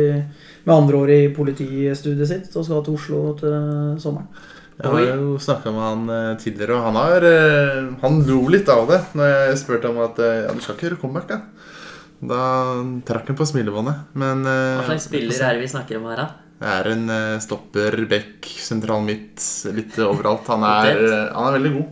[0.67, 3.55] med andre år i politistudiet sitt og skal til Oslo til
[4.03, 4.27] sommeren.
[4.75, 8.67] Jeg har jo snakka med han eh, tidligere, og han har eh, Han lo litt
[8.71, 11.39] av det når jeg spurte om at eh, ja, du skal ikke gjøre comeback, da.
[12.25, 12.41] Da
[13.07, 14.11] trakk han på smilebåndet.
[14.19, 16.27] Men Hva slags spiller er det vi snakker om her, da?
[16.55, 17.09] det er en
[17.43, 19.43] stopper, back, sentral midt,
[19.75, 20.47] litt overalt.
[20.53, 21.01] Han er,
[21.35, 21.89] han er veldig god.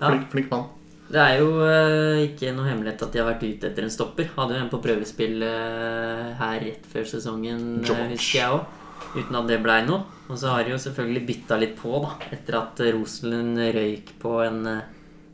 [0.00, 0.64] Flink, flink mann.
[1.06, 4.32] Det er jo uh, ikke noe hemmelighet at de har vært ute etter en stopper.
[4.34, 8.08] Hadde jo en på prøvespill uh, her rett før sesongen, George.
[8.16, 8.85] husker jeg òg.
[9.16, 10.02] Uten at det blei noe.
[10.28, 12.14] Og så har de jo selvfølgelig bytta litt på, da.
[12.34, 14.80] Etter at eh, Rosenlund røyk på en, eh,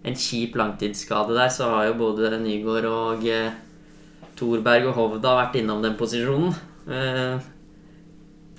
[0.05, 3.51] en kjip langtidsskade der, så har jo både Nygaard og eh,
[4.37, 6.55] Thorberg og Hovda vært innom den posisjonen.
[6.89, 7.49] Eh,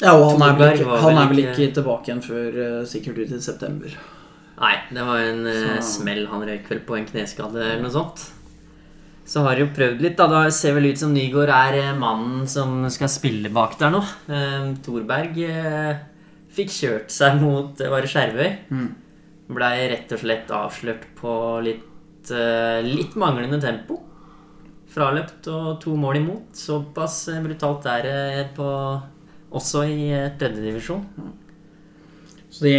[0.02, 3.20] Ja, og han er vel ikke, han er vel ikke- tilbake igjen før eh, sikkert
[3.24, 3.94] ut i september.
[4.60, 6.26] Nei, det var en eh, Så- smell.
[6.28, 8.32] Han røyk vel på en kneskade eller noe sånt.
[9.26, 10.18] Så har de jo prøvd litt.
[10.20, 13.94] da Det ser vel ut som Nygaard er eh, mannen som skal spille bak der
[13.94, 14.02] nå.
[14.28, 16.02] Eh, Thorberg eh,
[16.54, 18.50] fikk kjørt seg mot det var det Skjervøy.
[18.70, 18.90] Mm.
[19.54, 24.02] Blei rett og slett avslørt på litt, eh, litt manglende tempo.
[24.94, 26.52] Fraløpt og to mål imot.
[26.60, 28.68] Såpass brutalt er det på,
[29.56, 31.08] også i tredjedivisjon.
[31.18, 31.32] Mm.
[32.54, 32.76] Så de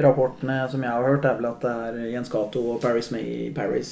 [0.00, 3.50] rapportene som jeg har hørt, er vel at det er Jens Cato og Paris, May,
[3.52, 3.90] Paris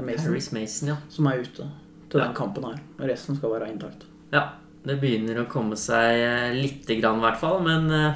[0.00, 0.96] Mason Paris Mason, ja.
[1.12, 1.66] som er ute
[2.08, 2.26] til Ja.
[2.26, 2.78] den kampen her.
[3.08, 4.04] Resten skal være intakt.
[4.32, 4.52] Ja,
[4.86, 8.14] det begynner å komme seg eh, lite grann i hvert fall, men eh,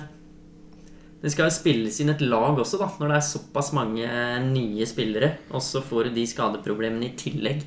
[1.22, 4.07] Det skal jo spilles inn et lag også, da, når det er såpass mange
[4.53, 5.31] nye spillere.
[5.51, 7.64] Og så får du de skadeproblemene i tillegg.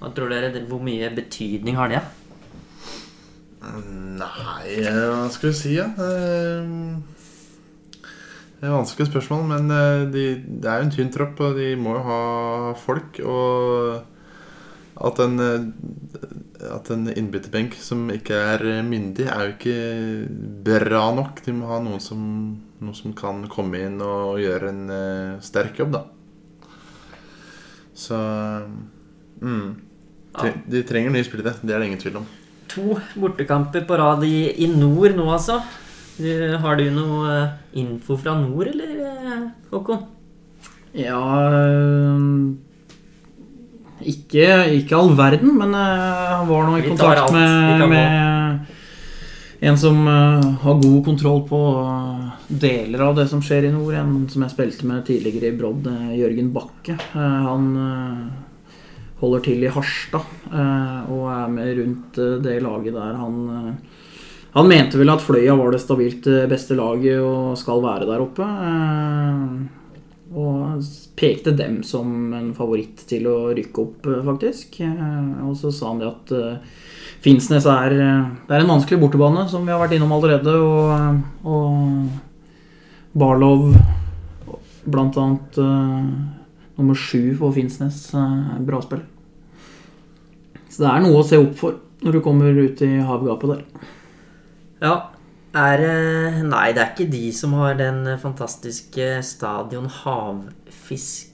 [0.00, 2.00] Hva tror dere, Hvor mye betydning har det?
[3.60, 5.74] Nei, hva skal vi si?
[5.76, 5.88] Ja?
[8.58, 11.72] Det er vanskelig spørsmål, men eh, de, det er jo en tynn tropp, og de
[11.78, 12.22] må jo ha
[12.78, 13.20] folk.
[13.22, 19.78] Og at en, eh, at en innbytterbenk som ikke er myndig, er jo ikke
[20.66, 21.44] bra nok.
[21.46, 22.20] De må ha noen som,
[22.82, 26.02] noen som kan komme inn og gjøre en uh, sterk jobb, da.
[27.98, 28.18] Så
[29.38, 29.68] mm.
[30.38, 30.52] Ja.
[30.70, 32.26] De trenger nye spillere, det er det ingen tvil om.
[32.74, 35.62] To bortekamper på rad i, i nord nå, altså.
[36.18, 40.00] Du, har du noe eh, info fra nord, eller, eh, Håkon?
[40.98, 42.56] Ja øh,
[44.02, 44.48] ikke,
[44.80, 50.98] ikke all verden, men jeg var nå i kontakt med, med en som har god
[51.06, 51.60] kontroll på
[52.46, 53.96] deler av det som skjer i nord.
[53.98, 56.94] En som jeg spilte med tidligere i Brodd, Jørgen Bakke.
[56.94, 57.70] Eh, han
[59.22, 60.26] holder til i Harstad
[61.10, 63.18] og er med rundt det laget der.
[63.18, 63.78] Han,
[64.58, 68.22] han mente vel at Fløya var det stabilt øh, beste laget og skal være der
[68.24, 68.44] oppe.
[68.44, 69.74] eh,
[70.38, 70.82] og
[71.16, 74.80] pekte dem som en favoritt til å rykke opp, eh, faktisk.
[74.84, 76.58] Eh, Og så sa han det at eh,
[77.24, 80.52] Finnsnes er, eh, det er en vanskelig bortebane, som vi har vært innom allerede.
[80.54, 83.72] Og, og Barlov,
[84.86, 86.08] blant annet eh,
[86.78, 89.06] nummer sju på Finnsnes, eh, bra spiller.
[90.68, 93.64] Så det er noe å se opp for når du kommer ut i havgapet der.
[94.82, 94.96] Ja.
[95.58, 95.80] Er
[96.44, 101.28] Nei, det er ikke de som har den fantastiske stadion Havfisk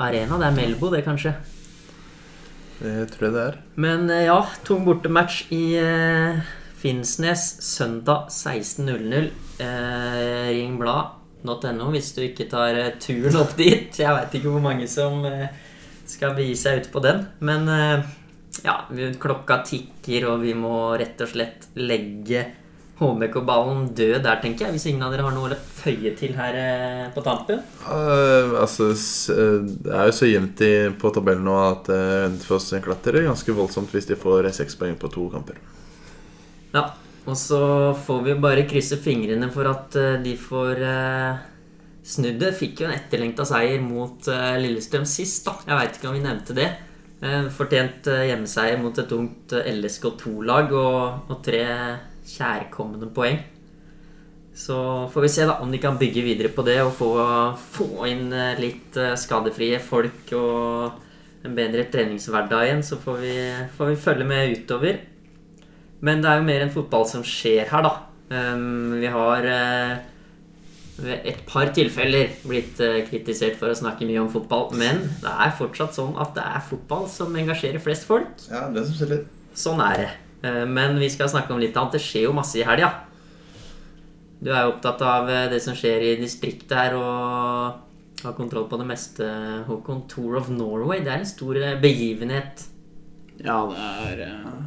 [0.00, 0.38] Arena.
[0.40, 1.34] Det er Melbo, det, kanskje.
[2.78, 3.56] Det tror jeg det er.
[3.82, 6.38] Men eh, ja, tung bortematch i eh,
[6.78, 9.30] Finnsnes søndag 16.00.
[9.58, 13.90] Eh, ring blad.no hvis du ikke tar eh, turen opp dit.
[13.98, 15.50] Jeg veit ikke hvor mange som eh,
[16.06, 17.24] skal begi seg ut på den.
[17.42, 18.06] Men eh,
[18.62, 18.78] ja,
[19.18, 22.46] klokka tikker, og vi må rett og slett legge
[22.98, 24.74] HBK-ballen død der, tenker jeg.
[24.74, 27.60] Hvis ingen av dere har noe å føye til her eh, på tampen.
[27.84, 28.90] Uh, altså,
[29.34, 33.54] eh, det er jo så jevnt i, på tabellen nå at uh, Hønefoss klatrer ganske
[33.54, 35.60] voldsomt hvis de får seks poeng på to kamper.
[36.74, 36.88] Ja,
[37.28, 37.62] og så
[38.06, 39.94] får vi bare krysse fingrene for at
[40.24, 41.38] de får uh,
[42.02, 42.50] snudd det.
[42.58, 45.54] Fikk jo en etterlengta seier mot uh, Lillestrøm sist, da.
[45.70, 46.68] Jeg veit ikke om vi nevnte det.
[47.50, 51.64] Fortjent hjemmeseier mot et ungt eh, LSK2-lag og, og tre
[52.28, 53.40] kjærkomne poeng.
[54.58, 54.76] Så
[55.12, 57.12] får vi se da om de kan bygge videre på det og få,
[57.76, 62.82] få inn eh, litt eh, skadefrie folk og en bedre treningshverdag igjen.
[62.82, 63.36] Så får vi,
[63.78, 65.00] får vi følge med utover.
[66.02, 67.94] Men det er jo mer enn fotball som skjer her, da.
[68.28, 69.46] Um, vi har
[70.98, 74.72] ved et par tilfeller blitt uh, kritisert for å snakke mye om fotball.
[74.78, 78.30] Men det er fortsatt sånn at det er fotball som engasjerer flest folk.
[78.50, 79.26] Ja, det som skiller.
[79.58, 80.08] Sånn er det.
[80.42, 81.96] Eh, men vi skal snakke om litt annet.
[81.98, 82.92] Det skjer jo masse i helga.
[84.38, 88.68] Du er jo opptatt av eh, det som skjer i distriktet her, og har kontroll
[88.70, 89.28] på det meste.
[89.68, 92.66] Håkon, Tour of Norway, det er en stor eh, begivenhet.
[93.38, 93.78] Ja, det
[94.10, 94.22] er,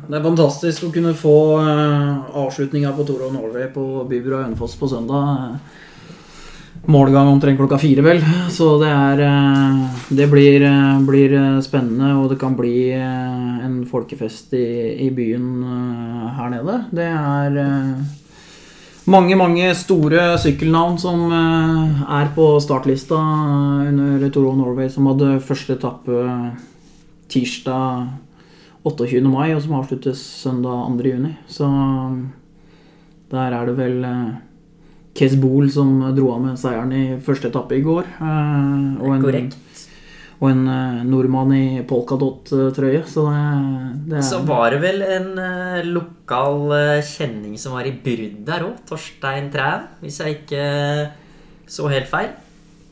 [0.07, 4.77] det er fantastisk å kunne få avslutninga på Tour of Norway på Bybro og Hønefoss
[4.79, 5.57] på søndag.
[6.89, 8.23] Målgang omtrent klokka fire, vel.
[8.49, 13.85] Så det er eh, Det blir, eh, blir eh, spennende, og det kan bli en
[13.85, 15.61] folkefest i, i byen
[16.37, 16.79] her nede.
[16.89, 17.61] Det er
[19.05, 23.15] mange, mange store sykkelnavn som er på startlista
[23.85, 26.25] under Tour of Norway, som hadde første etappe
[27.29, 28.07] tirsdag
[28.83, 29.21] 28.
[29.29, 31.11] mai, og som avsluttes søndag 2.
[31.13, 31.35] juni.
[31.47, 31.69] Så
[33.29, 34.07] der er det vel
[35.17, 38.07] Kes Bohl som dro av med seieren i første etappe i går.
[38.21, 39.57] eh, og en, Korrekt.
[40.41, 43.41] Og en eh, nordmann i polkadott-trøye, så det,
[44.07, 46.73] det er Så var det vel en eh, lokal
[47.05, 48.79] kjenning som var i brudd der òg.
[48.87, 50.65] Torstein Træn, hvis jeg ikke
[51.71, 52.31] så helt feil.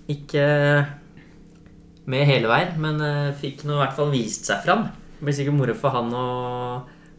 [0.09, 0.43] Ikke
[2.09, 3.01] med hele veien, men
[3.37, 4.87] fikk nå i hvert fall vist seg fram.
[5.19, 6.27] Det blir sikkert moro for han å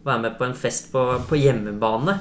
[0.03, 2.17] være med på en fest på, på hjemmebane.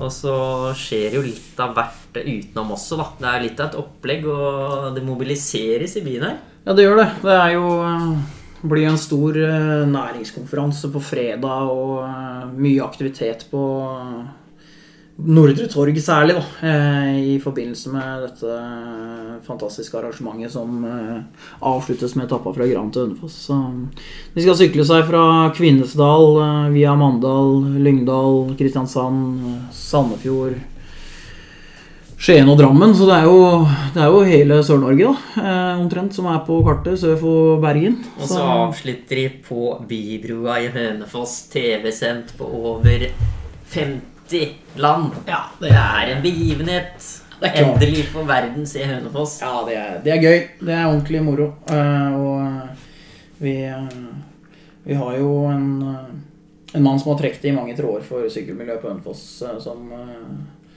[0.00, 0.34] Og så
[0.78, 3.08] skjer jo litt av hvert utenom også, da.
[3.18, 6.40] Det er litt av et opplegg, og det mobiliseres i byen her.
[6.62, 7.08] Ja, det gjør det.
[7.24, 8.12] Det er jo eh,
[8.70, 13.64] blir en stor eh, næringskonferanse på fredag og eh, mye aktivitet på
[15.22, 16.70] Nordre Torg særlig, da,
[17.20, 18.54] i forbindelse med dette
[19.44, 20.80] fantastiske arrangementet som
[21.60, 23.36] avsluttes med etappa fra Gran til Hønefoss.
[24.32, 26.40] De skal sykle seg fra Kvinesdal
[26.72, 30.56] via Mandal, Lyngdal, Kristiansand, Sandefjord
[32.22, 33.38] Skien og Drammen, så det er jo,
[33.96, 37.96] det er jo hele Sør-Norge da, eh, omtrent som er på kartet sør for Bergen.
[38.14, 43.08] Og så avslutter de på Bybrua i Hønefoss, TV-sendt på over
[43.74, 45.18] 50 land.
[45.26, 47.10] Ja, Det er en begivenhet.
[47.40, 47.64] Det er.
[47.64, 49.40] Endelig får verden se Hønefoss.
[49.42, 50.40] Ja, det er, det er gøy.
[50.62, 51.50] Det er ordentlig moro.
[51.74, 52.88] Eh, og eh,
[53.42, 54.00] vi, eh,
[54.86, 58.78] vi har jo en, eh, en mann som har trukket i mange tråder for sykkelmiljøet
[58.78, 59.26] på Hønefoss,
[59.58, 59.90] som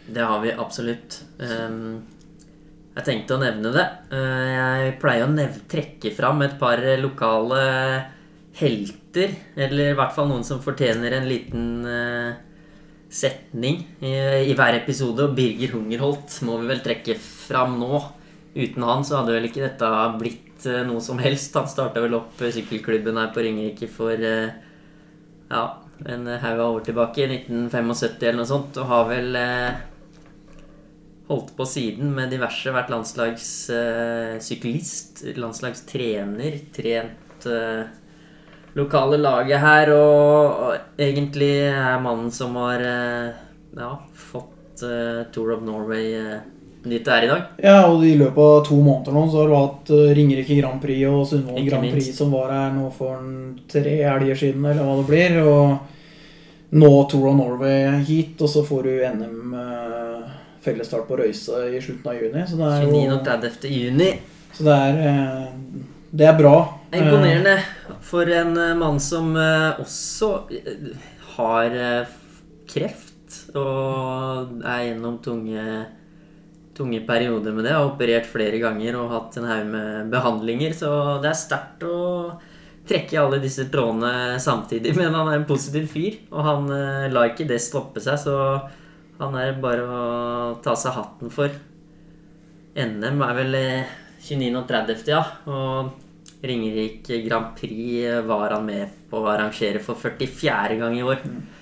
[0.07, 1.21] Det har vi absolutt.
[1.39, 2.03] Um,
[2.95, 3.85] jeg tenkte å nevne det.
[4.13, 7.61] Uh, jeg pleier å trekke fram et par lokale
[8.59, 9.33] helter.
[9.57, 12.35] Eller i hvert fall noen som fortjener en liten uh,
[13.09, 14.13] setning i,
[14.51, 15.25] i hver episode.
[15.25, 18.03] Og Birger Hungerholt må vi vel trekke fram nå.
[18.55, 19.89] Uten han så hadde vel ikke dette
[20.21, 21.57] blitt uh, noe som helst.
[21.57, 25.65] Han starta vel opp sykkelklubben her på Ringerike for ja,
[26.05, 29.37] en haug av år tilbake, i 1975 eller noe sånt, og har vel
[31.27, 37.83] holdt på siden med diverse, vært landslagssyklist, landslagstrener, trent eh,
[38.75, 43.29] lokale laget her, og, og egentlig er mannen som har eh,
[43.77, 46.39] ja, fått eh, Tour of Norway eh,
[46.85, 47.41] dit det er i dag.
[47.63, 50.81] Ja, og i løpet av to måneder nå så har du hatt eh, Ringerike Grand
[50.83, 52.19] Prix og Sundvolden Grand Prix minst.
[52.19, 53.13] som var her nå for
[53.71, 55.31] tre helger siden, eller hva det blir.
[55.41, 55.65] Og
[56.75, 60.14] nå Tour of Norway hit, og så får du NM eh,
[60.65, 62.45] fellesstart på Røyse i slutten av juni.
[62.47, 63.01] Så det er 29.
[63.01, 63.73] jo og 30.
[63.73, 64.11] juni.
[64.55, 65.81] så det er, eh,
[66.15, 66.55] det er bra.
[66.91, 67.57] Er Imponerende
[68.05, 70.31] for en eh, mann som eh, også
[71.35, 71.75] har
[72.71, 73.11] kreft
[73.55, 75.65] og er gjennom tunge,
[76.77, 77.75] tunge perioder med det.
[77.75, 80.75] Har operert flere ganger og hatt en haug med behandlinger.
[80.75, 80.89] Så
[81.23, 81.99] det er sterkt å
[82.87, 84.95] trekke alle disse trådene samtidig.
[84.99, 86.71] Men han er en positiv fyr, og han
[87.11, 88.19] lar ikke det stoppe seg.
[88.23, 88.39] Så
[89.19, 89.99] han er bare å
[90.63, 91.53] ta seg hatten for.
[92.75, 93.93] NM er vel eh,
[94.25, 94.49] 29.
[94.59, 95.21] og 30., ja.
[95.47, 100.79] Og Ringerike Grand Prix var han med på å arrangere for 44.
[100.81, 101.21] gang i år.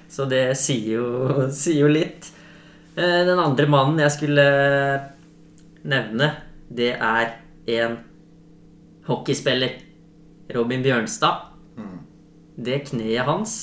[0.09, 1.05] Så det sier jo,
[1.63, 2.31] sier jo litt.
[2.95, 4.47] Eh, Den andre mannen jeg skulle
[5.83, 6.31] nevne,
[6.73, 7.35] det er
[7.77, 7.97] en
[9.07, 9.79] hockeyspiller.
[10.53, 11.49] Robin Bjørnstad.
[12.53, 13.53] Det kneet hans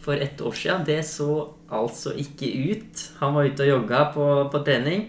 [0.00, 1.30] for ett år siden, det så
[1.68, 3.06] altså ikke ut.
[3.20, 5.08] Han var ute og jogga på, på trening.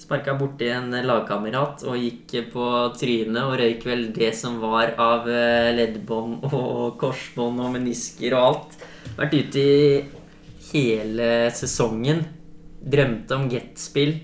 [0.00, 2.66] Sparka borti en lagkamerat og gikk på
[2.96, 8.46] trynet og røyk vel det som var av eh, leddbånd og korsbånd og menisker og
[8.46, 8.78] alt.
[9.18, 9.98] Vært ute i
[10.70, 12.24] hele sesongen.
[12.80, 14.14] Drømte om getspill.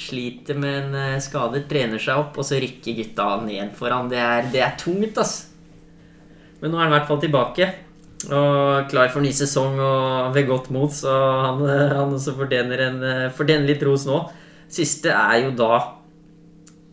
[0.00, 4.10] Sliter med en eh, skade, trener seg opp, og så rykker gutta ned for han.
[4.10, 5.36] Det er, det er tungt, ass.
[6.58, 7.70] Men nå er han i hvert fall tilbake.
[8.28, 11.14] Og klar for ny sesong og ved godt mot, så
[11.46, 13.00] han, han også fortjener, en,
[13.32, 14.18] fortjener litt ros nå.
[14.70, 15.78] Siste er jo da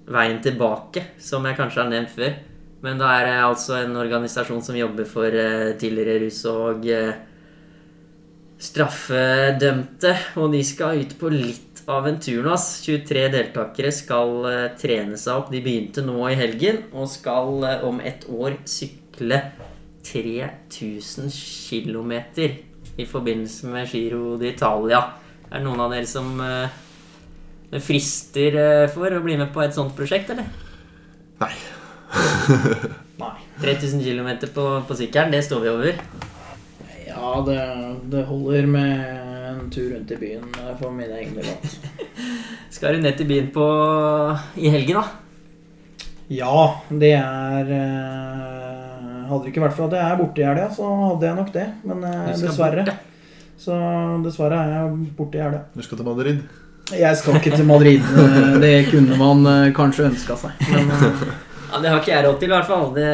[0.08, 2.36] Veien tilbake, som jeg kanskje har nevnt før.
[2.86, 7.18] Men da er det altså en organisasjon som jobber for eh, tidligere rus- og eh,
[8.62, 10.14] straffedømte.
[10.40, 12.54] Og de skal ut på litt av en tur nå.
[12.56, 12.86] ass.
[12.86, 15.52] 23 deltakere skal eh, trene seg opp.
[15.52, 19.42] De begynte nå i helgen og skal om et år sykle
[20.08, 21.32] 3000
[21.70, 22.14] km
[22.98, 25.02] i forbindelse med Giro d'Italia.
[25.50, 26.78] Er det noen av dere som eh,
[27.72, 30.48] det frister eh, for å bli med på et sånt prosjekt, eller?
[31.42, 31.54] Nei.
[33.22, 33.36] Nei.
[33.62, 36.02] 3000 km på, på sykkelen, det står vi over.
[37.08, 37.62] Ja, det,
[38.12, 39.06] det holder med
[39.52, 41.54] en tur rundt i byen eh, for min egen del.
[41.54, 41.94] altså.
[42.76, 43.66] Skal du ned til byen på,
[44.58, 45.06] i helgen, da?
[46.28, 48.57] Ja, det er
[49.28, 51.52] Hadde det ikke vært for at jeg er borte i helga, så hadde jeg nok
[51.56, 51.66] det.
[51.88, 52.86] Men eh, dessverre.
[53.58, 53.76] Så
[54.24, 55.66] dessverre er jeg borte i helga.
[55.74, 56.48] Du skal til Madrid.
[56.96, 58.00] Jeg skal ikke til Madrid.
[58.22, 60.64] eh, Det kunne man eh, kanskje ønska seg.
[60.72, 61.28] Men eh,
[61.68, 62.86] Ja, Det har ikke jeg råd til, i hvert fall.
[62.96, 63.08] Det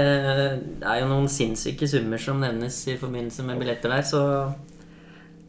[0.85, 4.21] er jo noen sinnssyke summer som nevnes i forbindelse med billetter der, så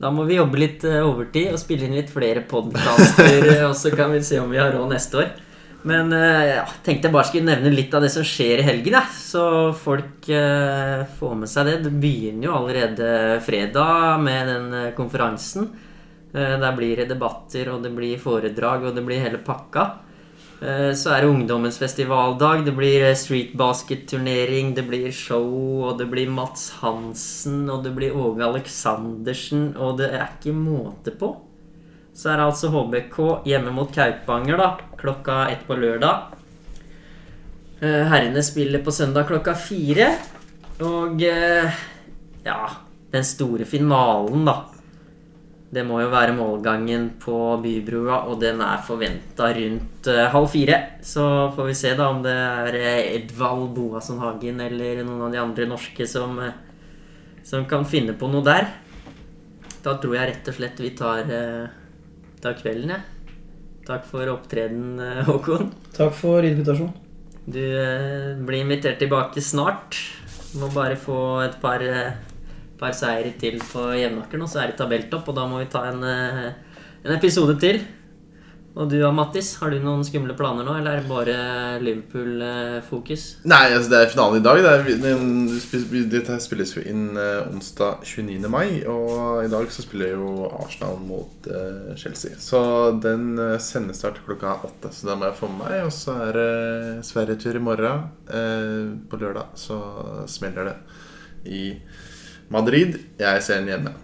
[0.01, 4.09] da må vi jobbe litt overtid og spille inn litt flere podkaster, og så kan
[4.11, 5.29] vi se om vi har råd neste år.
[5.85, 8.95] Men eh, ja, tenkte jeg bare skulle nevne litt av det som skjer i helgen,
[8.97, 9.03] Ja.
[9.05, 9.43] så
[9.77, 11.75] folk eh, får med seg det.
[11.85, 13.11] Det begynner jo allerede
[13.45, 15.69] fredag med den eh, konferansen.
[16.33, 19.85] Eh, Der blir det debatter, og det blir foredrag, og det blir hele pakka.
[20.63, 25.99] Eh, Så er det ungdommens festivaldag, det blir eh, street basket-turnering, det blir show, og
[25.99, 31.37] det blir Mats Hansen, og det blir Åge Aleksandersen, og det er ikke måte på.
[32.15, 33.17] Så er det altså HBK
[33.49, 34.69] hjemme mot Kaupanger, da,
[35.01, 36.37] klokka ett på lørdag.
[37.83, 40.13] Eh, Herrene spiller på søndag klokka fire.
[40.87, 41.83] Og eh,
[42.47, 42.61] ja,
[43.11, 44.61] den store finalen, da.
[45.75, 50.81] Det må jo være målgangen på Bybrua, og den er forventa rundt eh, halv fire.
[51.03, 52.79] Så får vi se da om det er
[53.19, 56.39] Edvald Boasson Hagen eller noen av de andre norske som,
[57.43, 58.71] som kan finne på noe der.
[59.83, 61.27] Da tror jeg rett og slett vi tar,
[62.45, 63.41] tar kvelden, jeg.
[63.85, 65.73] Takk for opptreden, eh, Håkon.
[65.97, 66.95] Takk for invitasjonen.
[67.45, 69.99] Du eh, blir invitert tilbake snart.
[70.57, 72.15] Må bare få et par, eh,
[72.81, 75.85] par seire til på Jevnaker nå, så er det tabelltopp, og da må vi ta
[75.91, 77.83] en, eh, en episode til.
[78.75, 81.35] Og du Mattis, har du noen skumle planer nå, eller er det bare
[81.79, 83.27] Liverpool-fokus?
[83.47, 84.63] Nei, altså det er finalen i dag.
[84.65, 88.49] Det er, det spilles jo inn eh, onsdag 29.
[88.51, 88.83] mai.
[88.91, 92.35] Og i dag så spiller jo Arsenal mot eh, Chelsea.
[92.43, 92.65] Så
[93.05, 94.91] den sendes snart klokka åtte.
[94.91, 95.77] Så den må jeg få med meg.
[95.87, 98.09] Og så er det Sverigetur i morgen.
[98.27, 99.79] Eh, på lørdag så
[100.27, 100.77] smeller det
[101.47, 101.63] i
[102.51, 102.99] Madrid.
[103.23, 103.95] Jeg ser den hjemme.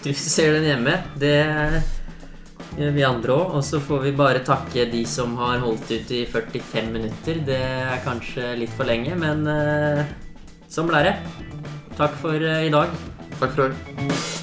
[0.00, 0.96] Du ser den hjemme.
[1.20, 1.36] Det
[2.76, 3.56] vi andre òg.
[3.58, 7.42] Og så får vi bare takke de som har holdt ut i 45 minutter.
[7.46, 10.04] Det er kanskje litt for lenge, men eh,
[10.68, 11.18] sånn ble det.
[11.96, 12.92] Takk for eh, i dag.
[13.36, 14.35] Takk for i.